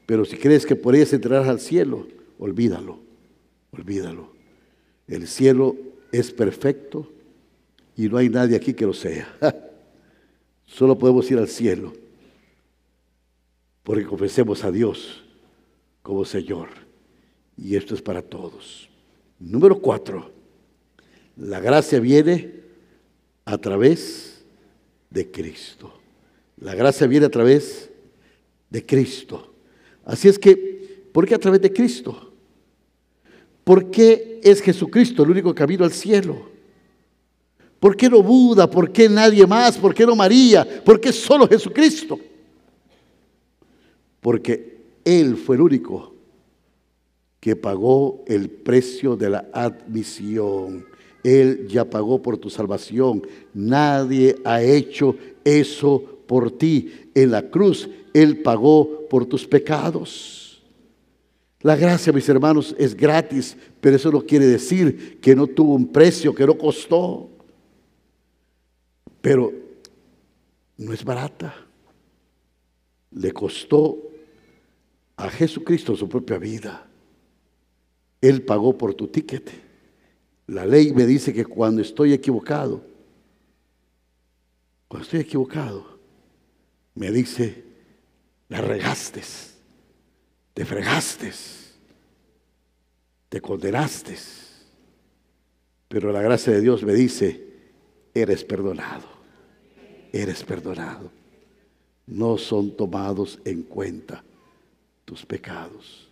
pero 0.07 0.24
si 0.24 0.37
crees 0.37 0.64
que 0.64 0.76
por 0.76 0.94
ellas 0.94 1.12
entrarás 1.12 1.48
al 1.48 1.61
cielo, 1.61 2.07
olvídalo. 2.38 3.00
Olvídalo. 3.72 4.31
El 5.09 5.26
cielo 5.26 5.76
es 6.12 6.31
perfecto 6.31 7.11
y 7.96 8.09
no 8.09 8.16
hay 8.16 8.29
nadie 8.29 8.57
aquí 8.57 8.74
que 8.74 8.87
lo 8.87 8.94
sea. 8.94 9.29
Solo 10.66 10.98
podemos 10.98 11.31
ir 11.31 11.38
al 11.38 11.48
cielo 11.48 11.92
porque 13.87 14.05
confesemos 14.05 14.64
a 14.64 14.72
Dios 14.72 15.22
como 16.03 16.25
Señor. 16.25 16.70
Y 17.57 17.77
esto 17.77 17.94
es 17.94 18.03
para 18.03 18.20
todos. 18.20 18.88
Número 19.38 19.81
cuatro, 19.81 20.33
la 21.37 21.61
gracia 21.61 22.01
viene 22.01 22.64
a 23.44 23.57
través 23.59 24.44
de 25.09 25.31
Cristo. 25.31 26.01
La 26.57 26.75
gracia 26.75 27.07
viene 27.07 27.27
a 27.27 27.31
través 27.31 27.88
de 28.70 28.85
Cristo. 28.85 29.55
Así 30.05 30.27
es 30.27 30.37
que, 30.37 31.07
¿por 31.12 31.25
qué 31.25 31.37
a 31.37 31.38
través 31.38 31.61
de 31.61 31.72
Cristo? 31.72 32.33
¿Por 33.62 33.88
qué 33.92 34.40
es 34.42 34.62
Jesucristo 34.62 35.22
el 35.22 35.31
único 35.31 35.55
camino 35.55 35.85
al 35.85 35.92
cielo? 35.92 36.51
¿Por 37.79 37.96
qué 37.96 38.11
no 38.11 38.20
Buda? 38.20 38.68
¿Por 38.68 38.90
qué 38.90 39.09
nadie 39.09 39.46
más? 39.46 39.79
¿Por 39.79 39.94
qué 39.94 40.05
no 40.05 40.16
María? 40.16 40.83
¿Por 40.85 41.01
qué 41.01 41.12
solo 41.12 41.46
Jesucristo? 41.46 42.18
Porque 44.26 44.78
Él 45.04 45.36
fue 45.36 45.54
el 45.54 45.62
único 45.62 46.12
que 47.38 47.54
pagó 47.54 48.24
el 48.26 48.50
precio 48.50 49.14
de 49.14 49.30
la 49.30 49.48
admisión. 49.52 50.84
Él 51.22 51.68
ya 51.68 51.88
pagó 51.88 52.20
por 52.20 52.36
tu 52.36 52.50
salvación. 52.50 53.22
Nadie 53.54 54.34
ha 54.44 54.60
hecho 54.60 55.14
eso 55.44 56.02
por 56.26 56.50
ti. 56.50 56.90
En 57.14 57.30
la 57.30 57.48
cruz 57.50 57.88
Él 58.12 58.42
pagó 58.42 59.06
por 59.08 59.26
tus 59.26 59.46
pecados. 59.46 60.60
La 61.60 61.76
gracia, 61.76 62.12
mis 62.12 62.28
hermanos, 62.28 62.74
es 62.80 62.96
gratis, 62.96 63.56
pero 63.80 63.94
eso 63.94 64.10
no 64.10 64.22
quiere 64.22 64.46
decir 64.46 65.20
que 65.20 65.36
no 65.36 65.46
tuvo 65.46 65.74
un 65.74 65.86
precio, 65.86 66.34
que 66.34 66.44
no 66.44 66.58
costó. 66.58 67.30
Pero 69.20 69.52
no 70.78 70.92
es 70.92 71.04
barata. 71.04 71.54
Le 73.12 73.30
costó 73.30 74.06
a 75.16 75.31
Jesucristo 75.31 75.96
su 75.96 76.09
propia 76.09 76.38
vida. 76.38 76.87
Él 78.20 78.42
pagó 78.42 78.76
por 78.76 78.94
tu 78.94 79.09
ticket. 79.09 79.50
La 80.46 80.64
ley 80.64 80.92
me 80.92 81.07
dice 81.07 81.33
que 81.33 81.44
cuando 81.44 81.83
estoy 81.83 82.12
equivocado, 82.12 82.85
cuando 84.88 85.05
estoy 85.05 85.20
equivocado, 85.20 85.98
me 86.94 87.11
dice, 87.11 87.64
la 88.48 88.61
regaste 88.61 89.22
te 90.57 90.64
fregaste, 90.64 91.31
te 93.29 93.42
condenaste. 93.42 94.16
Pero 95.87 96.11
la 96.11 96.22
gracia 96.22 96.55
de 96.55 96.62
Dios 96.62 96.83
me 96.83 96.94
dice, 96.94 97.44
eres 98.14 98.42
perdonado, 98.42 99.07
eres 100.14 100.42
perdonado. 100.44 101.12
No 102.07 102.38
son 102.38 102.74
tomados 102.74 103.38
en 103.44 103.64
cuenta 103.64 104.24
tus 105.07 105.25
pecados. 105.25 106.11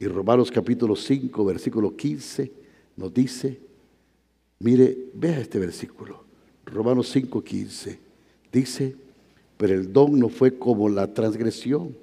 Y 0.00 0.06
Romanos 0.06 0.50
capítulo 0.50 0.96
5, 0.96 1.44
versículo 1.44 1.94
15 1.94 2.50
nos 2.96 3.12
dice, 3.12 3.60
mire, 4.58 4.96
vea 5.12 5.40
este 5.40 5.58
versículo, 5.58 6.24
Romanos 6.64 7.10
5, 7.10 7.44
15, 7.44 7.98
dice, 8.50 8.96
pero 9.58 9.74
el 9.74 9.92
don 9.92 10.18
no 10.18 10.30
fue 10.30 10.58
como 10.58 10.88
la 10.88 11.12
transgresión 11.12 11.94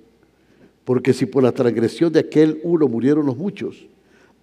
porque 0.90 1.14
si 1.14 1.28
por 1.28 1.44
la 1.44 1.52
transgresión 1.52 2.12
de 2.12 2.22
aquel 2.22 2.60
uno 2.64 2.88
murieron 2.88 3.28
los 3.28 3.38
muchos, 3.38 3.86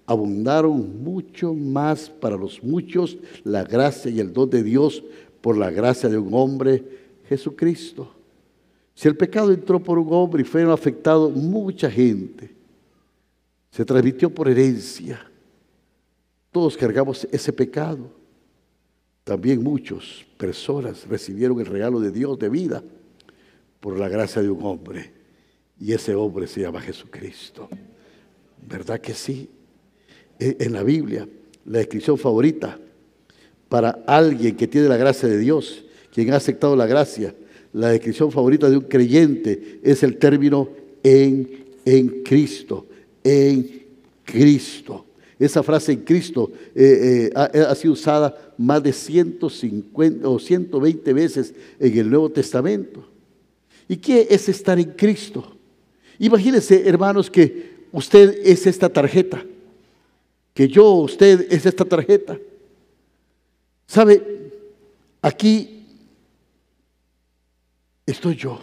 abundaron 0.06 1.02
mucho 1.02 1.52
más 1.52 2.08
para 2.08 2.36
los 2.36 2.62
muchos 2.62 3.18
la 3.42 3.64
gracia 3.64 4.12
y 4.12 4.20
el 4.20 4.32
don 4.32 4.48
de 4.48 4.62
Dios 4.62 5.02
por 5.40 5.56
la 5.56 5.72
gracia 5.72 6.08
de 6.08 6.18
un 6.18 6.32
hombre, 6.34 6.84
Jesucristo. 7.28 8.12
Si 8.96 9.06
el 9.06 9.14
pecado 9.14 9.52
entró 9.52 9.78
por 9.78 9.98
un 9.98 10.08
hombre 10.10 10.40
y 10.40 10.44
fueron 10.46 10.72
afectados 10.72 11.30
mucha 11.36 11.90
gente, 11.90 12.50
se 13.70 13.84
transmitió 13.84 14.30
por 14.30 14.48
herencia. 14.48 15.30
Todos 16.50 16.78
cargamos 16.78 17.28
ese 17.30 17.52
pecado. 17.52 18.10
También 19.22 19.62
muchas 19.62 20.24
personas 20.38 21.06
recibieron 21.06 21.60
el 21.60 21.66
regalo 21.66 22.00
de 22.00 22.10
Dios 22.10 22.38
de 22.38 22.48
vida 22.48 22.82
por 23.80 23.98
la 23.98 24.08
gracia 24.08 24.40
de 24.40 24.48
un 24.48 24.64
hombre. 24.64 25.12
Y 25.78 25.92
ese 25.92 26.14
hombre 26.14 26.46
se 26.46 26.62
llama 26.62 26.80
Jesucristo. 26.80 27.68
¿Verdad 28.66 28.98
que 28.98 29.12
sí? 29.12 29.50
E, 30.38 30.56
en 30.58 30.72
la 30.72 30.82
Biblia, 30.82 31.28
la 31.66 31.78
descripción 31.80 32.16
favorita 32.16 32.80
para 33.68 33.90
alguien 34.06 34.56
que 34.56 34.66
tiene 34.66 34.88
la 34.88 34.96
gracia 34.96 35.28
de 35.28 35.36
Dios, 35.36 35.84
quien 36.14 36.32
ha 36.32 36.36
aceptado 36.36 36.74
la 36.74 36.86
gracia, 36.86 37.34
la 37.76 37.90
descripción 37.90 38.32
favorita 38.32 38.70
de 38.70 38.78
un 38.78 38.84
creyente 38.84 39.80
es 39.82 40.02
el 40.02 40.16
término 40.16 40.70
en, 41.02 41.66
en 41.84 42.22
Cristo, 42.22 42.86
en 43.22 43.84
Cristo. 44.24 45.04
Esa 45.38 45.62
frase 45.62 45.92
en 45.92 46.00
Cristo 46.00 46.50
eh, 46.74 47.28
eh, 47.28 47.32
ha, 47.34 47.44
ha, 47.70 47.74
sido 47.74 47.92
usada 47.92 48.34
más 48.56 48.82
de 48.82 48.94
150 48.94 50.26
o 50.26 50.38
120 50.38 51.12
veces 51.12 51.52
en 51.78 51.98
el 51.98 52.08
Nuevo 52.08 52.30
Testamento. 52.30 53.06
¿Y 53.86 53.98
qué 53.98 54.26
es 54.30 54.48
estar 54.48 54.78
en 54.78 54.92
Cristo? 54.92 55.46
Imagínense, 56.18 56.88
hermanos, 56.88 57.30
que 57.30 57.74
usted 57.92 58.40
es 58.42 58.66
esta 58.66 58.88
tarjeta, 58.88 59.44
que 60.54 60.66
yo, 60.66 60.92
usted 60.92 61.46
es 61.50 61.66
esta 61.66 61.84
tarjeta. 61.84 62.38
¿Sabe? 63.86 64.22
Aquí 65.20 65.75
estoy 68.06 68.36
yo. 68.36 68.58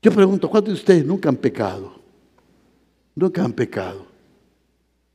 Yo 0.00 0.12
pregunto, 0.12 0.48
¿cuántos 0.48 0.74
de 0.74 0.80
ustedes 0.80 1.04
nunca 1.04 1.28
han 1.28 1.36
pecado? 1.36 1.92
Nunca 3.14 3.42
han 3.42 3.52
pecado. 3.52 4.06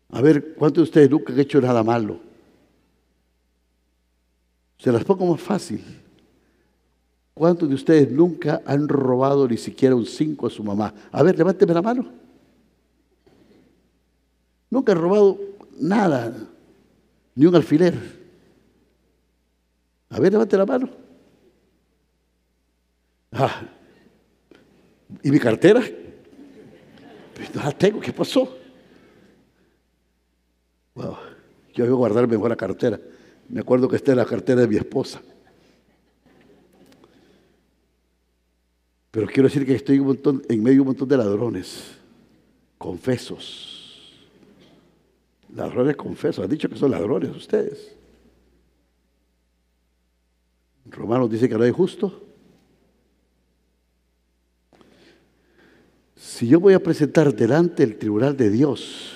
A 0.09 0.21
ver, 0.21 0.55
¿cuántos 0.55 0.83
de 0.83 0.83
ustedes 0.83 1.09
nunca 1.09 1.31
han 1.31 1.39
hecho 1.39 1.61
nada 1.61 1.83
malo? 1.83 2.19
Se 4.77 4.91
las 4.91 5.03
pongo 5.05 5.25
más 5.27 5.39
fácil. 5.39 5.81
¿Cuántos 7.33 7.69
de 7.69 7.75
ustedes 7.75 8.11
nunca 8.11 8.61
han 8.65 8.87
robado 8.87 9.47
ni 9.47 9.57
siquiera 9.57 9.95
un 9.95 10.05
cinco 10.05 10.47
a 10.47 10.49
su 10.49 10.63
mamá? 10.63 10.93
A 11.11 11.23
ver, 11.23 11.37
levánteme 11.37 11.73
la 11.73 11.81
mano. 11.81 12.11
Nunca 14.69 14.91
han 14.91 14.97
robado 14.99 15.39
nada, 15.79 16.35
ni 17.35 17.45
un 17.45 17.55
alfiler. 17.55 17.95
A 20.09 20.19
ver, 20.19 20.31
levante 20.33 20.57
la 20.57 20.65
mano. 20.65 21.02
Ah, 23.33 23.63
¿Y 25.23 25.31
mi 25.31 25.39
cartera? 25.39 25.83
No 27.53 27.63
la 27.63 27.71
tengo, 27.71 27.99
¿qué 27.99 28.13
pasó? 28.13 28.57
yo 30.95 31.85
voy 31.85 31.93
a 31.93 31.97
guardar 31.97 32.27
mejor 32.27 32.49
la 32.49 32.55
cartera. 32.55 32.99
Me 33.49 33.61
acuerdo 33.61 33.89
que 33.89 33.95
esta 33.95 34.11
es 34.11 34.17
la 34.17 34.25
cartera 34.25 34.61
de 34.61 34.67
mi 34.67 34.75
esposa. 34.75 35.21
Pero 39.09 39.27
quiero 39.27 39.49
decir 39.49 39.65
que 39.65 39.75
estoy 39.75 39.97
en 39.97 40.63
medio 40.63 40.75
de 40.75 40.81
un 40.81 40.87
montón 40.87 41.07
de 41.07 41.17
ladrones, 41.17 41.95
confesos. 42.77 44.23
Ladrones 45.55 45.95
confesos. 45.95 46.43
Han 46.43 46.49
dicho 46.49 46.69
que 46.69 46.77
son 46.77 46.91
ladrones 46.91 47.35
ustedes. 47.35 47.95
Romanos 50.85 51.29
dice 51.29 51.49
que 51.49 51.55
no 51.55 51.63
hay 51.63 51.71
justo. 51.71 52.32
Si 56.25 56.47
yo 56.47 56.57
voy 56.61 56.73
a 56.73 56.81
presentar 56.81 57.35
delante 57.35 57.85
del 57.85 57.97
tribunal 57.97 58.37
de 58.37 58.49
Dios, 58.49 59.11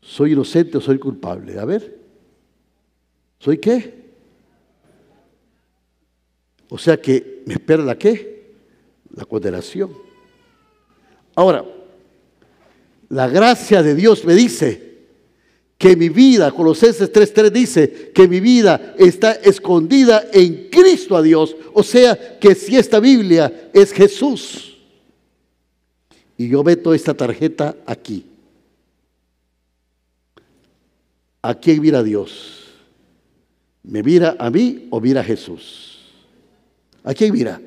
¿soy 0.00 0.32
inocente 0.32 0.78
o 0.78 0.80
soy 0.80 0.98
culpable? 0.98 1.58
A 1.58 1.66
ver, 1.66 1.98
¿soy 3.38 3.58
qué? 3.58 4.00
O 6.70 6.78
sea 6.78 6.98
que 6.98 7.42
me 7.44 7.54
espera 7.54 7.84
la 7.84 7.98
qué? 7.98 8.54
La 9.14 9.26
condenación. 9.26 9.92
Ahora, 11.34 11.62
la 13.10 13.28
gracia 13.28 13.82
de 13.82 13.94
Dios 13.94 14.24
me 14.24 14.34
dice 14.34 14.98
que 15.76 15.94
mi 15.94 16.08
vida, 16.08 16.52
Colosenses 16.52 17.12
3.3 17.12 17.50
dice 17.50 18.12
que 18.14 18.26
mi 18.26 18.40
vida 18.40 18.94
está 18.98 19.32
escondida 19.32 20.24
en 20.32 20.70
Cristo 20.70 21.18
a 21.18 21.22
Dios. 21.22 21.54
O 21.74 21.82
sea 21.82 22.38
que 22.38 22.54
si 22.54 22.78
esta 22.78 22.98
Biblia 22.98 23.70
es 23.74 23.92
Jesús 23.92 24.69
y 26.40 26.48
yo 26.48 26.64
meto 26.64 26.94
esta 26.94 27.12
tarjeta 27.12 27.76
aquí, 27.84 28.24
¿a 31.42 31.54
quién 31.54 31.82
mira 31.82 32.02
Dios? 32.02 32.64
¿Me 33.82 34.02
mira 34.02 34.36
a 34.38 34.48
mí 34.48 34.88
o 34.88 35.02
mira 35.02 35.20
a 35.20 35.24
Jesús? 35.24 35.98
¿A 37.04 37.12
quién 37.12 37.34
mira? 37.34 37.60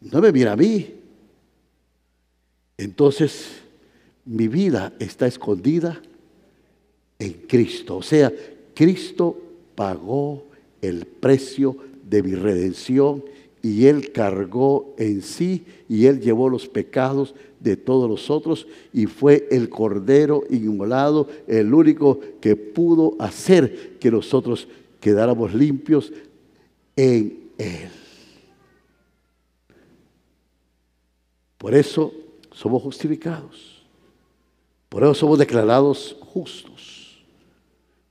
No 0.00 0.20
me 0.20 0.32
mira 0.32 0.54
a 0.54 0.56
mí. 0.56 0.92
Entonces, 2.76 3.60
mi 4.24 4.48
vida 4.48 4.92
está 4.98 5.28
escondida 5.28 6.02
en 7.20 7.32
Cristo. 7.46 7.98
O 7.98 8.02
sea, 8.02 8.32
Cristo 8.74 9.40
pagó 9.76 10.46
el 10.82 11.06
precio 11.06 11.76
de 12.02 12.24
mi 12.24 12.34
redención 12.34 13.22
y 13.62 13.86
Él 13.86 14.12
cargó 14.12 14.94
en 14.98 15.22
sí 15.22 15.64
y 15.88 16.06
Él 16.06 16.20
llevó 16.20 16.48
los 16.48 16.68
pecados 16.68 17.34
de 17.60 17.76
todos 17.76 18.08
los 18.08 18.30
otros 18.30 18.66
y 18.92 19.06
fue 19.06 19.48
el 19.50 19.68
Cordero 19.68 20.44
inmolado, 20.50 21.28
el 21.46 21.72
único 21.74 22.20
que 22.40 22.56
pudo 22.56 23.16
hacer 23.18 23.98
que 23.98 24.10
nosotros 24.10 24.68
quedáramos 25.00 25.54
limpios 25.54 26.12
en 26.96 27.50
Él. 27.58 27.90
Por 31.56 31.74
eso 31.74 32.12
somos 32.52 32.82
justificados. 32.82 33.82
Por 34.88 35.02
eso 35.02 35.14
somos 35.14 35.38
declarados 35.38 36.16
justos. 36.20 37.24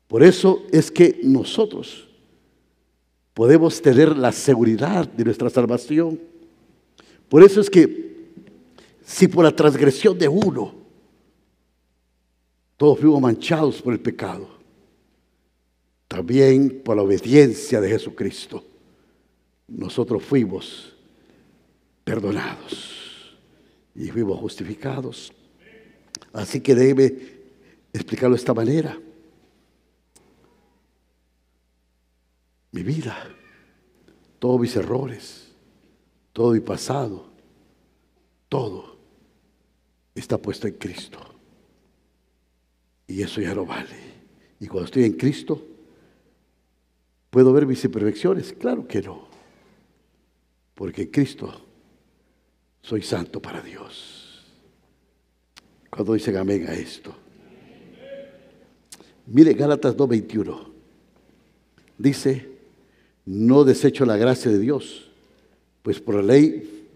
Por 0.08 0.24
eso 0.24 0.64
es 0.72 0.92
que 0.92 1.20
nosotros 1.24 2.07
podemos 3.38 3.80
tener 3.84 4.18
la 4.18 4.32
seguridad 4.32 5.08
de 5.08 5.24
nuestra 5.24 5.48
salvación. 5.52 6.20
Por 7.30 7.44
eso 7.44 7.62
es 7.62 7.70
que 7.70 8.32
si 9.06 9.28
por 9.28 9.46
la 9.46 9.56
transgresión 9.56 10.18
de 10.18 10.28
uno 10.28 10.74
todos 12.78 12.98
fuimos 12.98 13.22
manchados 13.22 13.80
por 13.80 13.94
el 13.94 14.00
pecado, 14.00 14.50
también 16.08 16.82
por 16.84 16.96
la 16.96 17.04
obediencia 17.04 17.80
de 17.80 17.90
Jesucristo, 17.90 18.66
nosotros 19.68 20.24
fuimos 20.24 20.96
perdonados 22.04 23.38
y 23.94 24.08
fuimos 24.08 24.40
justificados. 24.40 25.32
Así 26.34 26.60
que 26.60 26.74
debe 26.74 27.44
explicarlo 27.94 28.36
de 28.36 28.40
esta 28.40 28.56
manera. 28.56 29.00
Mi 32.72 32.84
vida, 32.84 33.16
todos 34.40 34.60
mis 34.60 34.76
errores, 34.76 35.52
todo 36.34 36.52
mi 36.52 36.60
pasado, 36.60 37.26
todo 38.50 38.98
está 40.14 40.38
puesto 40.38 40.68
en 40.68 40.74
Cristo. 40.76 41.20
Y 43.08 43.22
eso 43.22 43.42
ya 43.42 43.56
no 43.56 43.66
vale. 43.66 43.96
Y 44.60 44.68
cuando 44.68 44.86
estoy 44.86 45.06
en 45.06 45.14
Cristo, 45.14 45.66
¿puedo 47.30 47.54
ver 47.54 47.66
mis 47.66 47.84
imperfecciones? 47.84 48.54
Claro 48.54 48.88
que 48.88 49.02
no. 49.02 49.28
Porque 50.76 51.04
en 51.04 51.10
Cristo 51.10 51.62
soy 52.82 53.02
santo 53.02 53.42
para 53.42 53.62
Dios. 53.62 54.46
Cuando 55.90 56.14
dicen 56.14 56.38
amén 56.38 56.68
a 56.68 56.74
esto. 56.74 57.16
Mire 59.28 59.54
Gálatas 59.54 59.96
2.21. 59.96 60.68
Dice, 61.98 62.57
no 63.28 63.64
desecho 63.66 64.06
la 64.06 64.18
gracia 64.18 64.50
de 64.50 64.58
Dios, 64.58 65.10
pues 65.84 66.00
por 66.00 66.16
la 66.16 66.24
ley 66.24 66.88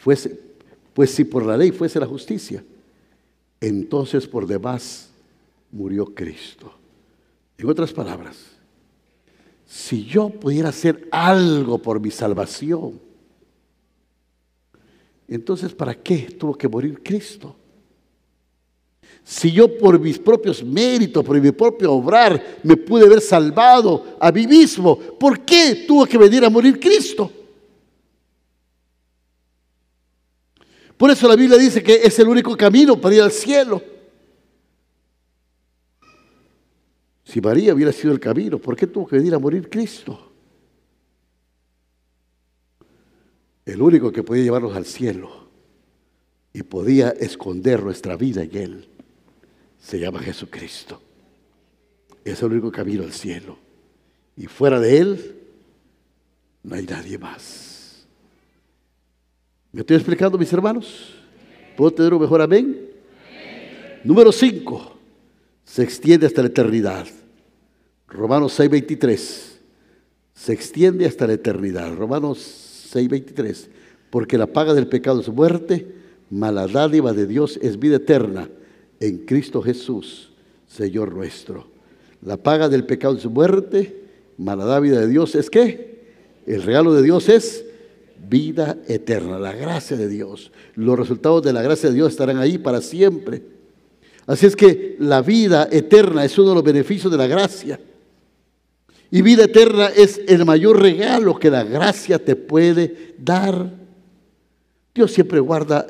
fuese, 0.00 0.40
pues 0.94 1.10
si 1.10 1.24
por 1.24 1.44
la 1.44 1.56
ley 1.56 1.72
fuese 1.72 2.00
la 2.00 2.06
justicia, 2.06 2.64
entonces 3.60 4.26
por 4.26 4.46
demás 4.46 5.10
murió 5.72 6.06
Cristo. 6.06 6.72
En 7.58 7.68
otras 7.68 7.92
palabras, 7.92 8.36
si 9.66 10.04
yo 10.04 10.30
pudiera 10.30 10.68
hacer 10.68 11.08
algo 11.10 11.78
por 11.78 12.00
mi 12.00 12.10
salvación, 12.10 13.00
entonces, 15.26 15.74
¿para 15.74 15.94
qué 15.94 16.28
tuvo 16.38 16.54
que 16.54 16.68
morir 16.68 17.02
Cristo? 17.02 17.56
Si 19.24 19.52
yo 19.52 19.78
por 19.78 19.98
mis 19.98 20.18
propios 20.18 20.62
méritos, 20.64 21.24
por 21.24 21.40
mi 21.40 21.52
propio 21.52 21.92
obrar, 21.92 22.58
me 22.62 22.76
pude 22.76 23.06
haber 23.06 23.20
salvado 23.20 24.16
a 24.18 24.32
mí 24.32 24.46
mismo, 24.46 24.98
¿por 24.98 25.40
qué 25.44 25.84
tuvo 25.86 26.06
que 26.06 26.18
venir 26.18 26.44
a 26.44 26.50
morir 26.50 26.78
Cristo? 26.80 27.30
Por 30.96 31.10
eso 31.10 31.26
la 31.28 31.36
Biblia 31.36 31.58
dice 31.58 31.82
que 31.82 31.94
es 31.94 32.18
el 32.18 32.28
único 32.28 32.56
camino 32.56 33.00
para 33.00 33.14
ir 33.14 33.22
al 33.22 33.32
cielo. 33.32 33.82
Si 37.24 37.40
María 37.40 37.74
hubiera 37.74 37.92
sido 37.92 38.12
el 38.12 38.20
camino, 38.20 38.58
¿por 38.58 38.76
qué 38.76 38.86
tuvo 38.86 39.06
que 39.06 39.16
venir 39.16 39.34
a 39.34 39.38
morir 39.38 39.68
Cristo? 39.70 40.32
el 43.64 43.80
único 43.80 44.12
que 44.12 44.22
podía 44.22 44.44
llevarnos 44.44 44.74
al 44.76 44.84
cielo 44.84 45.30
y 46.52 46.62
podía 46.62 47.10
esconder 47.10 47.82
nuestra 47.82 48.16
vida 48.16 48.42
en 48.42 48.56
Él, 48.56 48.88
se 49.82 49.98
llama 49.98 50.20
Jesucristo. 50.20 51.00
Es 52.24 52.40
el 52.40 52.52
único 52.52 52.70
camino 52.70 53.02
al 53.02 53.12
cielo. 53.12 53.58
Y 54.36 54.46
fuera 54.46 54.78
de 54.78 54.98
Él, 54.98 55.36
no 56.62 56.76
hay 56.76 56.84
nadie 56.84 57.18
más. 57.18 58.06
¿Me 59.72 59.80
estoy 59.80 59.96
explicando, 59.96 60.38
mis 60.38 60.52
hermanos? 60.52 61.14
¿Puedo 61.76 61.90
tener 61.90 62.14
un 62.14 62.20
mejor 62.20 62.40
amén? 62.40 62.90
Número 64.04 64.30
5. 64.30 64.96
Se 65.64 65.82
extiende 65.82 66.26
hasta 66.26 66.42
la 66.42 66.48
eternidad. 66.48 67.06
Romanos 68.06 68.58
6:23. 68.58 69.58
Se 70.34 70.52
extiende 70.52 71.06
hasta 71.06 71.26
la 71.26 71.32
eternidad. 71.32 71.94
Romanos 71.94 72.38
6:23, 72.92 73.68
porque 74.10 74.38
la 74.38 74.46
paga 74.46 74.74
del 74.74 74.86
pecado 74.86 75.20
es 75.20 75.28
muerte, 75.28 75.94
mala 76.30 76.66
dádiva 76.66 77.12
de 77.12 77.26
Dios 77.26 77.58
es 77.62 77.78
vida 77.78 77.96
eterna 77.96 78.48
en 79.02 79.18
Cristo 79.18 79.60
Jesús, 79.60 80.30
Señor 80.68 81.12
nuestro. 81.12 81.66
La 82.24 82.36
paga 82.36 82.68
del 82.68 82.86
pecado 82.86 83.16
es 83.16 83.26
muerte, 83.26 84.04
mala 84.38 84.64
dádiva 84.64 85.00
de 85.00 85.08
Dios 85.08 85.34
es 85.34 85.50
qué? 85.50 86.02
El 86.46 86.62
regalo 86.62 86.94
de 86.94 87.02
Dios 87.02 87.28
es 87.28 87.64
vida 88.28 88.78
eterna, 88.86 89.40
la 89.40 89.52
gracia 89.52 89.96
de 89.96 90.08
Dios. 90.08 90.52
Los 90.76 90.96
resultados 90.96 91.42
de 91.42 91.52
la 91.52 91.62
gracia 91.62 91.88
de 91.88 91.96
Dios 91.96 92.12
estarán 92.12 92.38
ahí 92.38 92.58
para 92.58 92.80
siempre. 92.80 93.42
Así 94.26 94.46
es 94.46 94.54
que 94.54 94.94
la 95.00 95.20
vida 95.20 95.68
eterna 95.72 96.24
es 96.24 96.38
uno 96.38 96.50
de 96.50 96.54
los 96.54 96.64
beneficios 96.64 97.10
de 97.10 97.18
la 97.18 97.26
gracia. 97.26 97.80
Y 99.10 99.20
vida 99.20 99.44
eterna 99.44 99.88
es 99.88 100.20
el 100.28 100.44
mayor 100.46 100.80
regalo 100.80 101.40
que 101.40 101.50
la 101.50 101.64
gracia 101.64 102.24
te 102.24 102.36
puede 102.36 103.16
dar. 103.18 103.68
Dios 104.94 105.10
siempre 105.10 105.40
guarda 105.40 105.88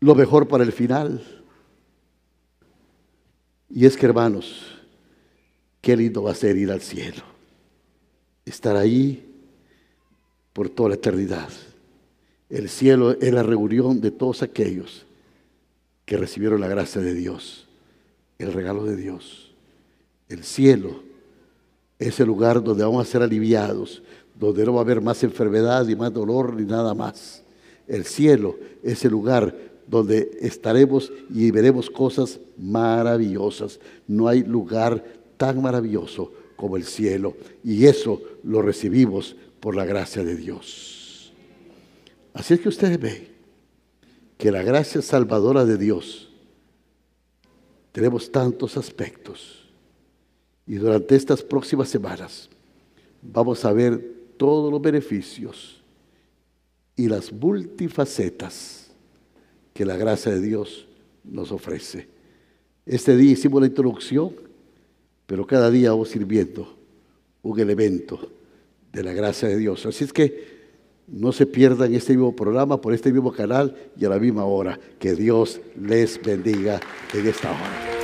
lo 0.00 0.14
mejor 0.14 0.46
para 0.46 0.62
el 0.62 0.72
final. 0.72 1.39
Y 3.70 3.86
es 3.86 3.96
que 3.96 4.06
hermanos, 4.06 4.66
qué 5.80 5.96
lindo 5.96 6.24
va 6.24 6.32
a 6.32 6.34
ser 6.34 6.56
ir 6.56 6.70
al 6.70 6.80
cielo. 6.80 7.22
Estar 8.44 8.76
ahí 8.76 9.24
por 10.52 10.68
toda 10.68 10.90
la 10.90 10.94
eternidad. 10.96 11.48
El 12.48 12.68
cielo 12.68 13.12
es 13.12 13.32
la 13.32 13.44
reunión 13.44 14.00
de 14.00 14.10
todos 14.10 14.42
aquellos 14.42 15.06
que 16.04 16.16
recibieron 16.16 16.60
la 16.60 16.66
gracia 16.66 17.00
de 17.00 17.14
Dios, 17.14 17.68
el 18.38 18.52
regalo 18.52 18.84
de 18.84 18.96
Dios. 18.96 19.52
El 20.28 20.42
cielo 20.42 21.02
es 22.00 22.18
el 22.18 22.26
lugar 22.26 22.62
donde 22.62 22.82
vamos 22.82 23.06
a 23.06 23.10
ser 23.10 23.22
aliviados, 23.22 24.02
donde 24.34 24.64
no 24.64 24.74
va 24.74 24.80
a 24.80 24.82
haber 24.82 25.00
más 25.00 25.22
enfermedad, 25.22 25.86
ni 25.86 25.94
más 25.94 26.12
dolor, 26.12 26.54
ni 26.54 26.64
nada 26.64 26.92
más. 26.94 27.44
El 27.86 28.04
cielo 28.04 28.58
es 28.82 29.04
el 29.04 29.12
lugar 29.12 29.54
donde 29.90 30.38
estaremos 30.40 31.12
y 31.34 31.50
veremos 31.50 31.90
cosas 31.90 32.38
maravillosas. 32.56 33.80
No 34.06 34.28
hay 34.28 34.44
lugar 34.44 35.04
tan 35.36 35.60
maravilloso 35.60 36.32
como 36.54 36.76
el 36.76 36.84
cielo 36.84 37.36
y 37.64 37.86
eso 37.86 38.22
lo 38.44 38.62
recibimos 38.62 39.34
por 39.58 39.74
la 39.74 39.84
gracia 39.84 40.22
de 40.22 40.36
Dios. 40.36 41.32
Así 42.32 42.54
es 42.54 42.60
que 42.60 42.68
ustedes 42.68 43.00
ven 43.00 43.28
que 44.38 44.52
la 44.52 44.62
gracia 44.62 45.02
salvadora 45.02 45.64
de 45.64 45.76
Dios 45.76 46.30
tenemos 47.90 48.30
tantos 48.30 48.76
aspectos. 48.76 49.68
Y 50.68 50.76
durante 50.76 51.16
estas 51.16 51.42
próximas 51.42 51.88
semanas 51.88 52.48
vamos 53.22 53.64
a 53.64 53.72
ver 53.72 54.20
todos 54.36 54.70
los 54.70 54.80
beneficios 54.80 55.82
y 56.94 57.08
las 57.08 57.32
multifacetas 57.32 58.79
que 59.72 59.84
la 59.84 59.96
gracia 59.96 60.32
de 60.32 60.40
Dios 60.40 60.86
nos 61.24 61.52
ofrece. 61.52 62.08
Este 62.86 63.16
día 63.16 63.32
hicimos 63.32 63.60
la 63.60 63.68
introducción, 63.68 64.32
pero 65.26 65.46
cada 65.46 65.70
día 65.70 65.90
vamos 65.90 66.08
sirviendo 66.08 66.76
un 67.42 67.60
elemento 67.60 68.30
de 68.92 69.02
la 69.02 69.12
gracia 69.12 69.48
de 69.48 69.56
Dios. 69.56 69.86
Así 69.86 70.04
es 70.04 70.12
que 70.12 70.60
no 71.06 71.32
se 71.32 71.46
pierdan 71.46 71.94
este 71.94 72.12
mismo 72.12 72.34
programa 72.34 72.80
por 72.80 72.94
este 72.94 73.12
mismo 73.12 73.32
canal 73.32 73.76
y 73.96 74.04
a 74.04 74.08
la 74.08 74.18
misma 74.18 74.44
hora. 74.44 74.78
Que 74.98 75.14
Dios 75.14 75.60
les 75.80 76.20
bendiga 76.22 76.80
en 77.12 77.26
esta 77.26 77.50
hora. 77.50 77.99